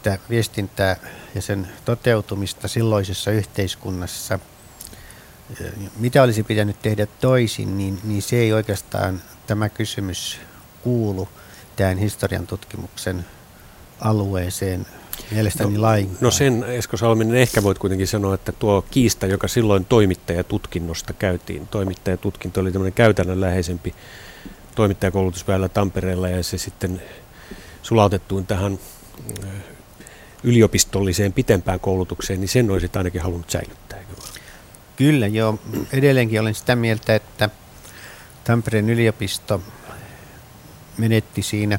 [0.00, 0.96] sitä viestintää
[1.34, 4.38] ja sen toteutumista silloisessa yhteiskunnassa.
[5.96, 10.40] Mitä olisi pitänyt tehdä toisin, niin, niin se ei oikeastaan tämä kysymys
[10.82, 11.28] kuulu
[11.76, 13.24] tämän historian tutkimuksen
[14.00, 14.86] alueeseen
[15.30, 16.18] mielestäni no, lainkaan.
[16.20, 21.68] No sen Esko Salminen ehkä voit kuitenkin sanoa, että tuo kiista, joka silloin toimittajatutkinnosta käytiin,
[21.68, 23.94] toimittajatutkinto oli tämmöinen käytännönläheisempi
[24.74, 27.02] toimittajakoulutuspäivällä Tampereella ja se sitten
[27.82, 28.78] sulautettuin tähän
[30.44, 33.98] yliopistolliseen pitempään koulutukseen, niin sen olisit ainakin halunnut säilyttää?
[34.96, 35.58] Kyllä, joo.
[35.92, 37.50] Edelleenkin olen sitä mieltä, että
[38.44, 39.62] Tampereen yliopisto
[40.98, 41.78] menetti siinä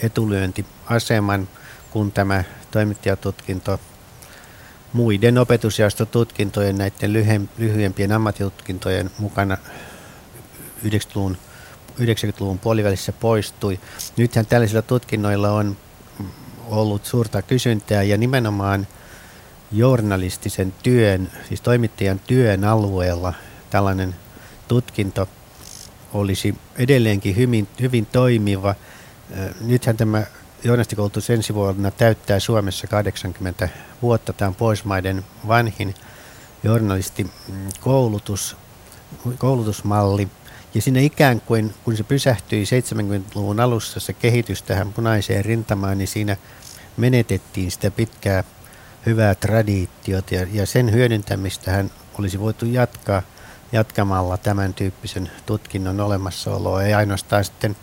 [0.00, 1.48] etulyöntiaseman,
[1.90, 3.80] kun tämä toimittajatutkinto
[4.92, 7.12] muiden opetusjaostotutkintojen, näiden
[7.58, 9.56] lyhyempien ammattitutkintojen mukana
[10.84, 11.36] 90-luvun,
[12.00, 13.80] 90-luvun puolivälissä poistui.
[14.16, 15.76] Nythän tällaisilla tutkinnoilla on
[16.70, 18.86] ollut suurta kysyntää ja nimenomaan
[19.72, 23.34] journalistisen työn, siis toimittajan työn alueella
[23.70, 24.14] tällainen
[24.68, 25.28] tutkinto–
[26.14, 28.74] olisi edelleenkin hyvin, hyvin toimiva.
[29.60, 30.22] Nythän tämä
[30.64, 33.68] journalistikoulutus ensi vuonna täyttää Suomessa 80
[34.02, 34.32] vuotta.
[34.32, 35.94] Tämä on Pohjoismaiden vanhin
[36.62, 38.56] journalistikoulutus,
[39.38, 40.28] koulutusmalli.
[40.74, 46.08] Ja sinne ikään kuin, kun se pysähtyi 70-luvun alussa se kehitys tähän punaiseen rintamaan, niin
[46.08, 46.36] siinä
[47.00, 48.44] menetettiin sitä pitkää
[49.06, 53.22] hyvää traditiota ja, ja sen hyödyntämistähän olisi voitu jatkaa–
[53.72, 57.76] jatkamalla tämän tyyppisen tutkinnon olemassaoloa, ei ainoastaan sitten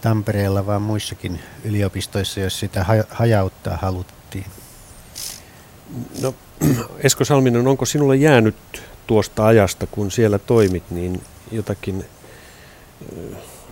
[0.00, 4.46] Tampereella, vaan muissakin yliopistoissa, jos sitä hajauttaa haluttiin.
[6.22, 6.34] No,
[7.04, 12.04] Esko Salminen, onko sinulle jäänyt tuosta ajasta, kun siellä toimit, niin jotakin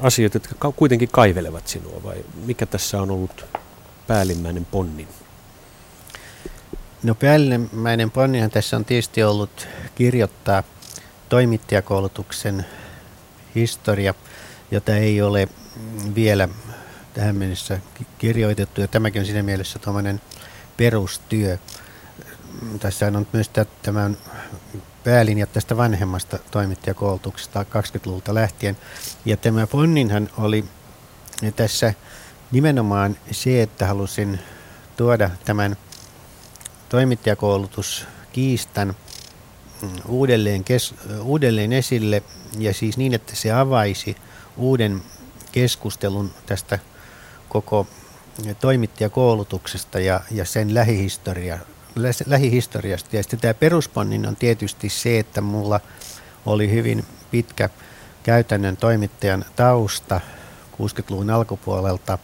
[0.00, 3.44] asioita, jotka kuitenkin kaivelevat sinua, vai mikä tässä on ollut
[4.08, 5.08] päällimmäinen ponni?
[7.02, 10.62] No päällimmäinen ponnihan tässä on tietysti ollut kirjoittaa–
[11.28, 12.66] toimittajakoulutuksen
[13.54, 14.14] historia,
[14.70, 15.48] jota ei ole
[16.14, 16.48] vielä
[17.14, 17.80] tähän mennessä
[18.18, 18.80] kirjoitettu.
[18.80, 20.20] Ja tämäkin on siinä mielessä tuommoinen
[20.76, 21.58] perustyö.
[22.80, 23.50] tässä on myös
[23.82, 24.16] tämän
[25.04, 28.76] päälinjat tästä vanhemmasta toimittajakoulutuksesta 20-luvulta lähtien.
[29.24, 30.64] Ja tämä ponninhan oli
[31.56, 31.94] tässä
[32.52, 34.38] nimenomaan se, että halusin
[34.96, 35.76] tuoda tämän
[36.88, 38.96] toimittajakoulutuskiistan
[40.08, 42.22] uudelleen, kes, uudelleen esille
[42.58, 44.16] ja siis niin, että se avaisi
[44.56, 45.02] uuden
[45.52, 46.78] keskustelun tästä
[47.48, 47.86] koko
[48.60, 51.58] toimittajakoulutuksesta ja, ja sen lähihistoria,
[52.26, 53.16] lähihistoriasta.
[53.16, 55.80] Ja sitten tämä perusponnin on tietysti se, että mulla
[56.46, 57.68] oli hyvin pitkä
[58.22, 60.20] käytännön toimittajan tausta
[60.82, 62.18] 60-luvun alkupuolelta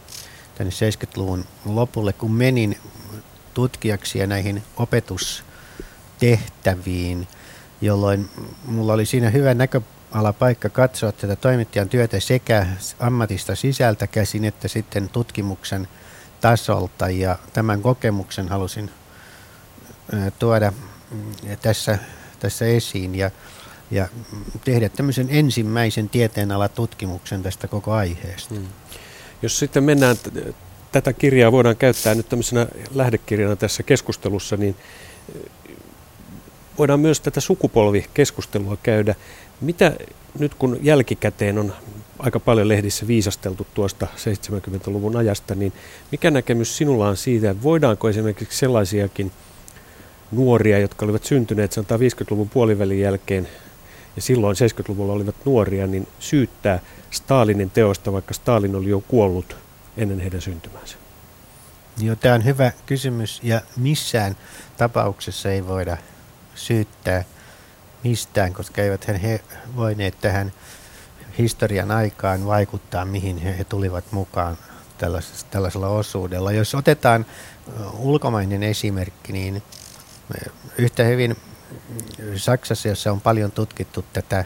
[0.55, 2.77] tänne 70-luvun lopulle, kun menin
[3.53, 7.27] tutkijaksi ja näihin opetustehtäviin,
[7.81, 8.29] jolloin
[8.65, 12.67] mulla oli siinä hyvä näköalapaikka katsoa tätä toimittajan työtä sekä
[12.99, 15.87] ammatista sisältä käsin että sitten tutkimuksen
[16.41, 17.09] tasolta.
[17.09, 18.91] Ja tämän kokemuksen halusin
[20.39, 20.73] tuoda
[21.11, 21.31] mm,
[21.61, 21.99] tässä,
[22.39, 23.15] tässä esiin.
[23.15, 23.31] Ja,
[23.91, 24.07] ja
[24.65, 28.55] tehdä tämmöisen ensimmäisen tieteenalatutkimuksen tästä koko aiheesta.
[28.55, 28.67] Hmm.
[29.41, 30.15] Jos sitten mennään,
[30.91, 34.75] tätä kirjaa voidaan käyttää nyt tämmöisenä lähdekirjana tässä keskustelussa, niin
[36.77, 39.15] voidaan myös tätä sukupolvikeskustelua käydä.
[39.61, 39.93] Mitä
[40.39, 41.73] nyt kun jälkikäteen on
[42.19, 45.73] aika paljon lehdissä viisasteltu tuosta 70-luvun ajasta, niin
[46.11, 49.31] mikä näkemys sinulla on siitä, voidaanko esimerkiksi sellaisiakin
[50.31, 53.47] nuoria, jotka olivat syntyneet 150-luvun puolivälin jälkeen
[54.15, 56.79] ja silloin 70-luvulla olivat nuoria, niin syyttää
[57.11, 59.57] Stalinin teosta, vaikka Stalin oli jo kuollut
[59.97, 60.97] ennen heidän syntymäänsä?
[61.97, 64.37] Joo, tämä on hyvä kysymys ja missään
[64.77, 65.97] tapauksessa ei voida
[66.55, 67.23] syyttää
[68.03, 69.39] mistään, koska eivät he
[69.75, 70.51] voineet tähän
[71.37, 74.57] historian aikaan vaikuttaa, mihin he, tulivat mukaan
[75.51, 76.51] tällaisella osuudella.
[76.51, 77.25] Jos otetaan
[77.97, 79.63] ulkomainen esimerkki, niin
[80.77, 81.35] yhtä hyvin
[82.35, 84.45] Saksassa, jossa on paljon tutkittu tätä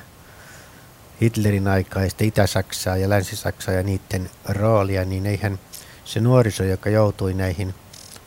[1.21, 5.59] Hitlerin aikaista Itä-Saksaa ja Länsi-Saksaa ja niiden roolia, niin eihän
[6.05, 7.75] se nuoriso, joka joutui näihin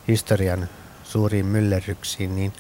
[0.08, 0.68] historian
[1.04, 2.52] suuriin myllerryksiin, niin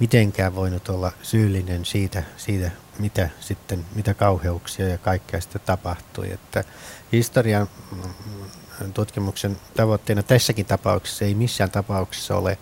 [0.00, 6.32] mitenkään voinut olla syyllinen siitä, siitä mitä, sitten, mitä kauheuksia ja kaikkea sitten tapahtui.
[6.32, 6.64] Että
[7.12, 12.58] historian mm, tutkimuksen tavoitteena tässäkin tapauksessa ei missään tapauksessa ole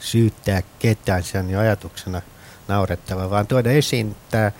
[0.00, 2.22] syyttää ketään, se on jo ajatuksena
[2.68, 4.52] naurettava, vaan tuoda esiin tämä,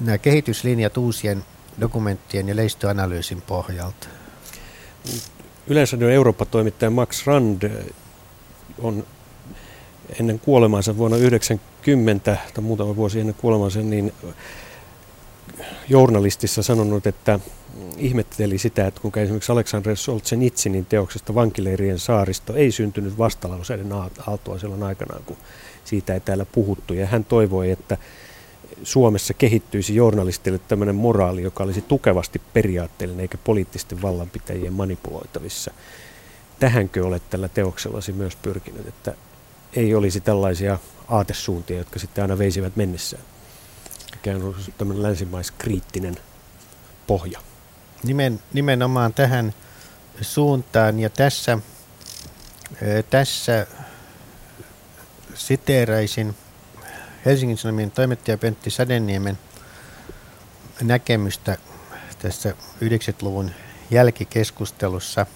[0.00, 1.44] nämä kehityslinjat uusien
[1.80, 4.08] dokumenttien ja leistöanalyysin pohjalta.
[5.66, 7.70] Yleisradion Eurooppa-toimittaja Max Rand
[8.78, 9.06] on
[10.20, 14.12] ennen kuolemaansa vuonna 1990 tai muutama vuosi ennen kuolemaansa, niin
[15.88, 17.40] journalistissa sanonut, että
[17.96, 23.92] ihmetteli sitä, että kun esimerkiksi Aleksandr Solzhenitsinin teoksesta Vankileirien saaristo ei syntynyt vastalauseiden
[24.26, 25.36] aaltoa silloin aikanaan, kun
[25.88, 26.94] siitä ei täällä puhuttu.
[26.94, 27.96] Ja hän toivoi, että
[28.82, 35.70] Suomessa kehittyisi journalistille tämmöinen moraali, joka olisi tukevasti periaatteellinen eikä poliittisten vallanpitäjien manipuloitavissa.
[36.60, 39.14] Tähänkö olet tällä teoksellasi myös pyrkinyt, että
[39.72, 40.78] ei olisi tällaisia
[41.08, 43.22] aatesuuntia, jotka sitten aina veisivät mennessään?
[44.12, 46.16] Mikä on tämmöinen länsimaiskriittinen
[47.06, 47.40] pohja.
[48.04, 49.54] Nimen, nimenomaan tähän
[50.20, 51.58] suuntaan ja tässä,
[53.10, 53.66] tässä
[55.38, 56.36] siteeraisin
[57.24, 59.38] Helsingin Sanomien toimittaja Pentti Sadenniemen
[60.82, 61.56] näkemystä
[62.18, 63.50] tässä 90-luvun
[63.90, 65.26] jälkikeskustelussa,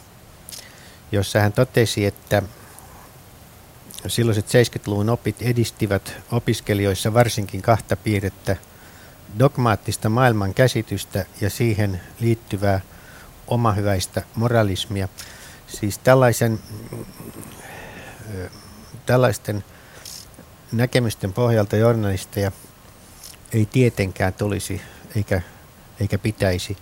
[1.12, 2.42] jossa hän totesi, että
[4.06, 8.56] silloiset 70-luvun opit edistivät opiskelijoissa varsinkin kahta piirrettä,
[9.38, 12.80] dogmaattista maailman käsitystä ja siihen liittyvää
[13.46, 15.08] omahyväistä moralismia.
[15.66, 16.60] Siis tällaisen,
[19.06, 19.64] tällaisten
[20.72, 22.52] näkemysten pohjalta journalisteja
[23.52, 24.80] ei tietenkään tulisi
[25.16, 25.42] eikä,
[26.00, 26.76] eikä pitäisi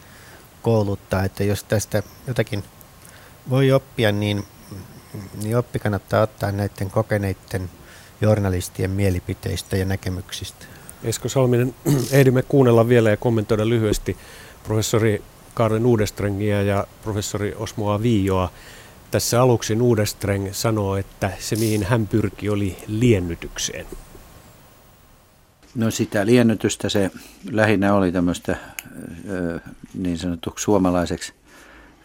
[0.63, 2.65] kouluttaa, että jos tästä jotakin
[3.51, 4.45] voi oppia, niin,
[5.43, 7.71] niin oppi kannattaa ottaa näiden kokeneiden
[8.21, 10.67] journalistien mielipiteistä ja näkemyksistä.
[11.05, 11.75] Esko Salminen,
[12.11, 14.17] ehdimme kuunnella vielä ja kommentoida lyhyesti
[14.65, 15.23] professori
[15.55, 18.51] Kaaren Uudestrengia ja professori Osmoa Viioa.
[19.11, 23.87] Tässä aluksi Udestreng sanoo, että se mihin hän pyrki oli liennytykseen.
[25.75, 27.11] No sitä liennytystä se
[27.51, 28.57] lähinnä oli tämmöistä
[29.95, 31.33] niin sanotuksi suomalaiseksi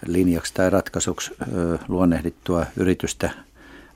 [0.08, 1.32] linjaksi tai ratkaisuksi
[1.88, 3.30] luonnehdittua yritystä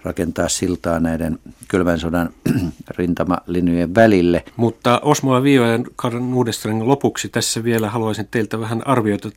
[0.04, 2.30] rakentaa siltaa näiden kylmän sodan
[2.98, 4.44] rintamalinjojen välille.
[4.56, 9.30] Mutta Osmo Vio ja Karin Uudestren lopuksi tässä vielä haluaisin teiltä vähän arvioida,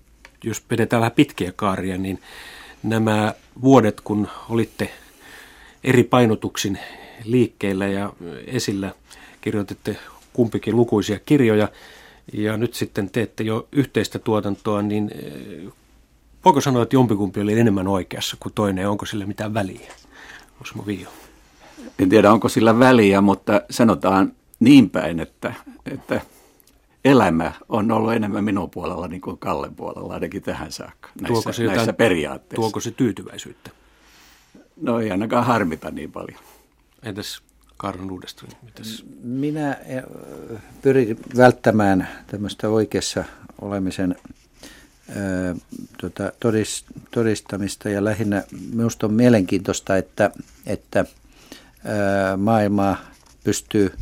[0.45, 2.19] jos vedetään vähän pitkiä kaaria, niin
[2.83, 4.91] nämä vuodet, kun olitte
[5.85, 6.79] eri painotuksin
[7.25, 8.13] liikkeellä ja
[8.47, 8.95] esillä.
[9.41, 9.97] Kirjoititte
[10.33, 11.69] kumpikin lukuisia kirjoja
[12.33, 15.73] ja nyt sitten teette jo yhteistä tuotantoa, niin eh,
[16.45, 19.93] voiko sanoa, että jompikumpi oli enemmän oikeassa kuin toinen, onko sillä mitään väliä?
[20.61, 21.09] Osmo Vio.
[21.99, 25.55] En tiedä, onko sillä väliä, mutta sanotaan niin päin, että,
[25.93, 26.21] että
[27.05, 31.53] elämä on ollut enemmän minun puolella niin kuin Kallen puolella, ainakin tähän saakka, näissä, tuoko
[31.53, 32.61] se näissä jotain, periaatteissa.
[32.61, 33.71] Tuoko se tyytyväisyyttä?
[34.81, 36.41] No ei ainakaan harmita niin paljon.
[37.03, 37.43] Entäs
[37.77, 38.53] Karl uudestaan?
[38.63, 39.05] Mitäs?
[39.23, 40.03] Minä eh,
[40.83, 43.25] pyrin välttämään tämmöistä oikeassa
[43.61, 44.17] olemisen
[45.09, 45.55] ää,
[46.01, 46.33] tota,
[47.11, 48.43] todistamista ja lähinnä
[48.73, 50.31] minusta on mielenkiintoista, että,
[50.67, 51.05] että
[51.85, 52.97] ää, maailmaa
[53.45, 53.93] pystyy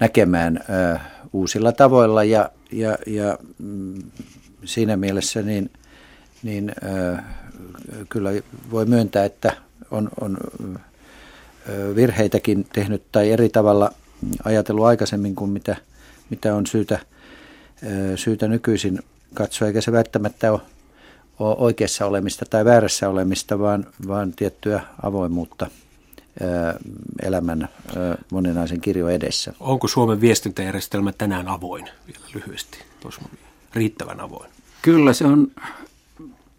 [0.00, 4.02] näkemään ää, uusilla tavoilla ja, ja, ja mm,
[4.64, 5.70] siinä mielessä niin,
[6.42, 6.72] niin
[8.08, 8.30] kyllä
[8.70, 9.52] voi myöntää, että
[9.90, 10.38] on, on
[11.94, 13.92] virheitäkin tehnyt tai eri tavalla
[14.44, 15.76] ajatellut aikaisemmin kuin mitä,
[16.30, 16.98] mitä on syytä,
[18.16, 18.98] syytä nykyisin
[19.34, 20.60] katsoa, eikä se välttämättä ole,
[21.38, 25.70] ole oikeassa olemista tai väärässä olemista, vaan, vaan tiettyä avoimuutta
[27.22, 27.68] elämän
[28.32, 29.52] moninaisen kirjo edessä.
[29.60, 32.78] Onko Suomen viestintäjärjestelmä tänään avoin vielä lyhyesti?
[33.74, 34.50] Riittävän avoin?
[34.82, 35.48] Kyllä se on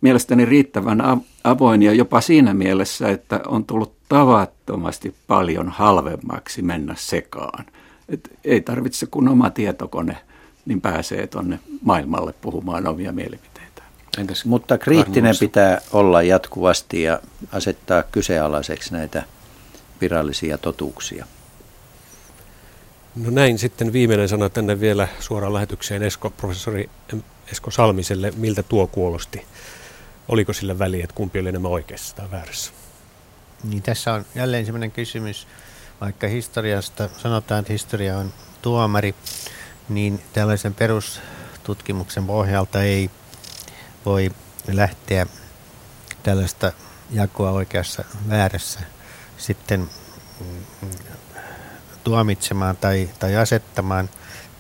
[0.02, 1.02] mielestäni riittävän
[1.44, 7.66] avoin ja jopa siinä mielessä, että on tullut tavattomasti paljon halvemmaksi mennä sekaan.
[8.10, 10.18] Et ei tarvitse kun oma tietokone,
[10.66, 13.84] niin pääsee tuonne maailmalle puhumaan omia mielipiteitä.
[14.18, 17.20] Entäs Mutta kriittinen pitää olla jatkuvasti ja
[17.52, 19.24] asettaa kyseenalaiseksi näitä
[20.02, 21.26] virallisia totuuksia.
[23.16, 26.90] No näin sitten viimeinen sana tänne vielä suoraan lähetykseen Esko, professori
[27.52, 28.34] Esko Salmiselle.
[28.36, 29.46] Miltä tuo kuulosti?
[30.28, 32.72] Oliko sillä väliä, että kumpi oli enemmän oikeassa tai väärässä?
[33.64, 35.48] Niin tässä on jälleen sellainen kysymys,
[36.02, 39.16] vaikka historiasta sanotaan, että historia on tuomari,
[39.90, 43.10] niin tällaisen perustutkimuksen pohjalta ei
[44.06, 44.32] voi
[44.68, 45.26] lähteä
[46.24, 46.72] tällaista
[47.12, 48.80] jakoa oikeassa väärässä
[49.40, 49.90] sitten
[50.40, 50.90] mm,
[52.04, 54.10] tuomitsemaan tai, tai asettamaan.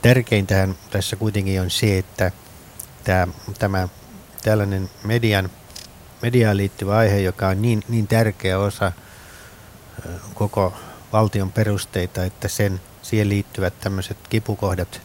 [0.01, 2.31] Tärkeintähän tässä kuitenkin on se, että
[3.03, 3.27] tämä,
[3.59, 3.87] tämä
[4.43, 5.49] tällainen median
[6.21, 8.91] mediaan liittyvä aihe, joka on niin, niin tärkeä osa
[10.33, 10.73] koko
[11.13, 15.01] valtion perusteita, että sen, siihen liittyvät tämmöiset kipukohdat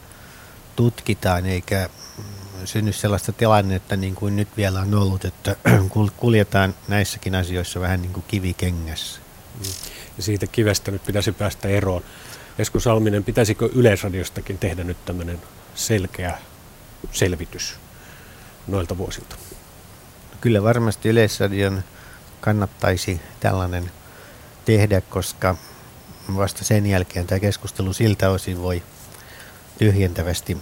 [0.75, 2.23] tutkitaan, eikä mm,
[2.65, 5.55] synny sellaista tilannetta niin kuin nyt vielä on ollut, että
[6.17, 9.24] kuljetaan näissäkin asioissa vähän niin kuin kivikengässä.
[10.17, 12.03] Ja siitä kivestä nyt pitäisi päästä eroon.
[12.59, 15.41] Esko Salminen, pitäisikö Yleisradiostakin tehdä nyt tämmöinen
[15.75, 16.37] selkeä
[17.11, 17.75] selvitys
[18.67, 19.35] noilta vuosilta?
[20.45, 21.83] kyllä varmasti Yleisradion
[22.41, 23.91] kannattaisi tällainen
[24.65, 25.55] tehdä, koska
[26.35, 28.83] vasta sen jälkeen tämä keskustelu siltä osin voi
[29.77, 30.57] tyhjentävästi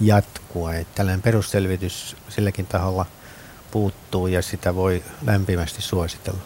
[0.00, 0.74] jatkua.
[0.74, 3.06] Että tällainen perusselvitys silläkin taholla
[3.70, 6.40] puuttuu ja sitä voi lämpimästi suositella.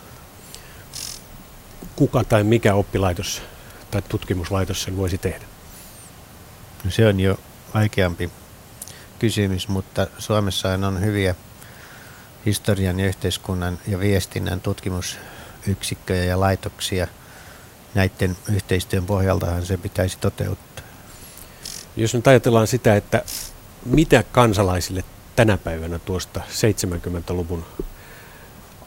[2.01, 3.43] Kuka tai mikä oppilaitos
[3.91, 5.45] tai tutkimuslaitos sen voisi tehdä?
[6.85, 7.39] No se on jo
[7.75, 8.31] vaikeampi
[9.19, 11.35] kysymys, mutta Suomessa on hyviä
[12.47, 17.07] historian ja yhteiskunnan ja viestinnän tutkimusyksikköjä ja laitoksia.
[17.95, 20.85] Näiden yhteistyön pohjaltahan se pitäisi toteuttaa.
[21.97, 23.25] Jos nyt ajatellaan sitä, että
[23.85, 25.05] mitä kansalaisille
[25.37, 27.65] tänä päivänä tuosta 70-luvun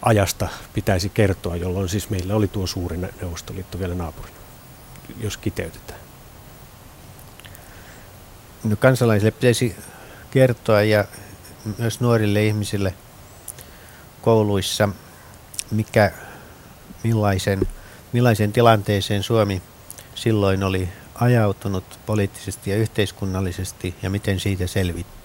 [0.04, 4.38] ajasta pitäisi kertoa, jolloin siis meillä oli tuo suuri Neuvostoliitto vielä naapurina,
[5.20, 6.00] jos kiteytetään?
[8.64, 9.76] No kansalaisille pitäisi
[10.32, 11.06] kertoa ja
[11.78, 12.94] myös nuorille ihmisille
[14.22, 14.90] kouluissa,
[15.72, 16.12] mikä,
[17.04, 17.68] millaisen,
[18.14, 19.62] millaisen tilanteeseen Suomi
[20.16, 25.23] silloin oli ajautunut poliittisesti ja yhteiskunnallisesti ja miten siitä selvittiin.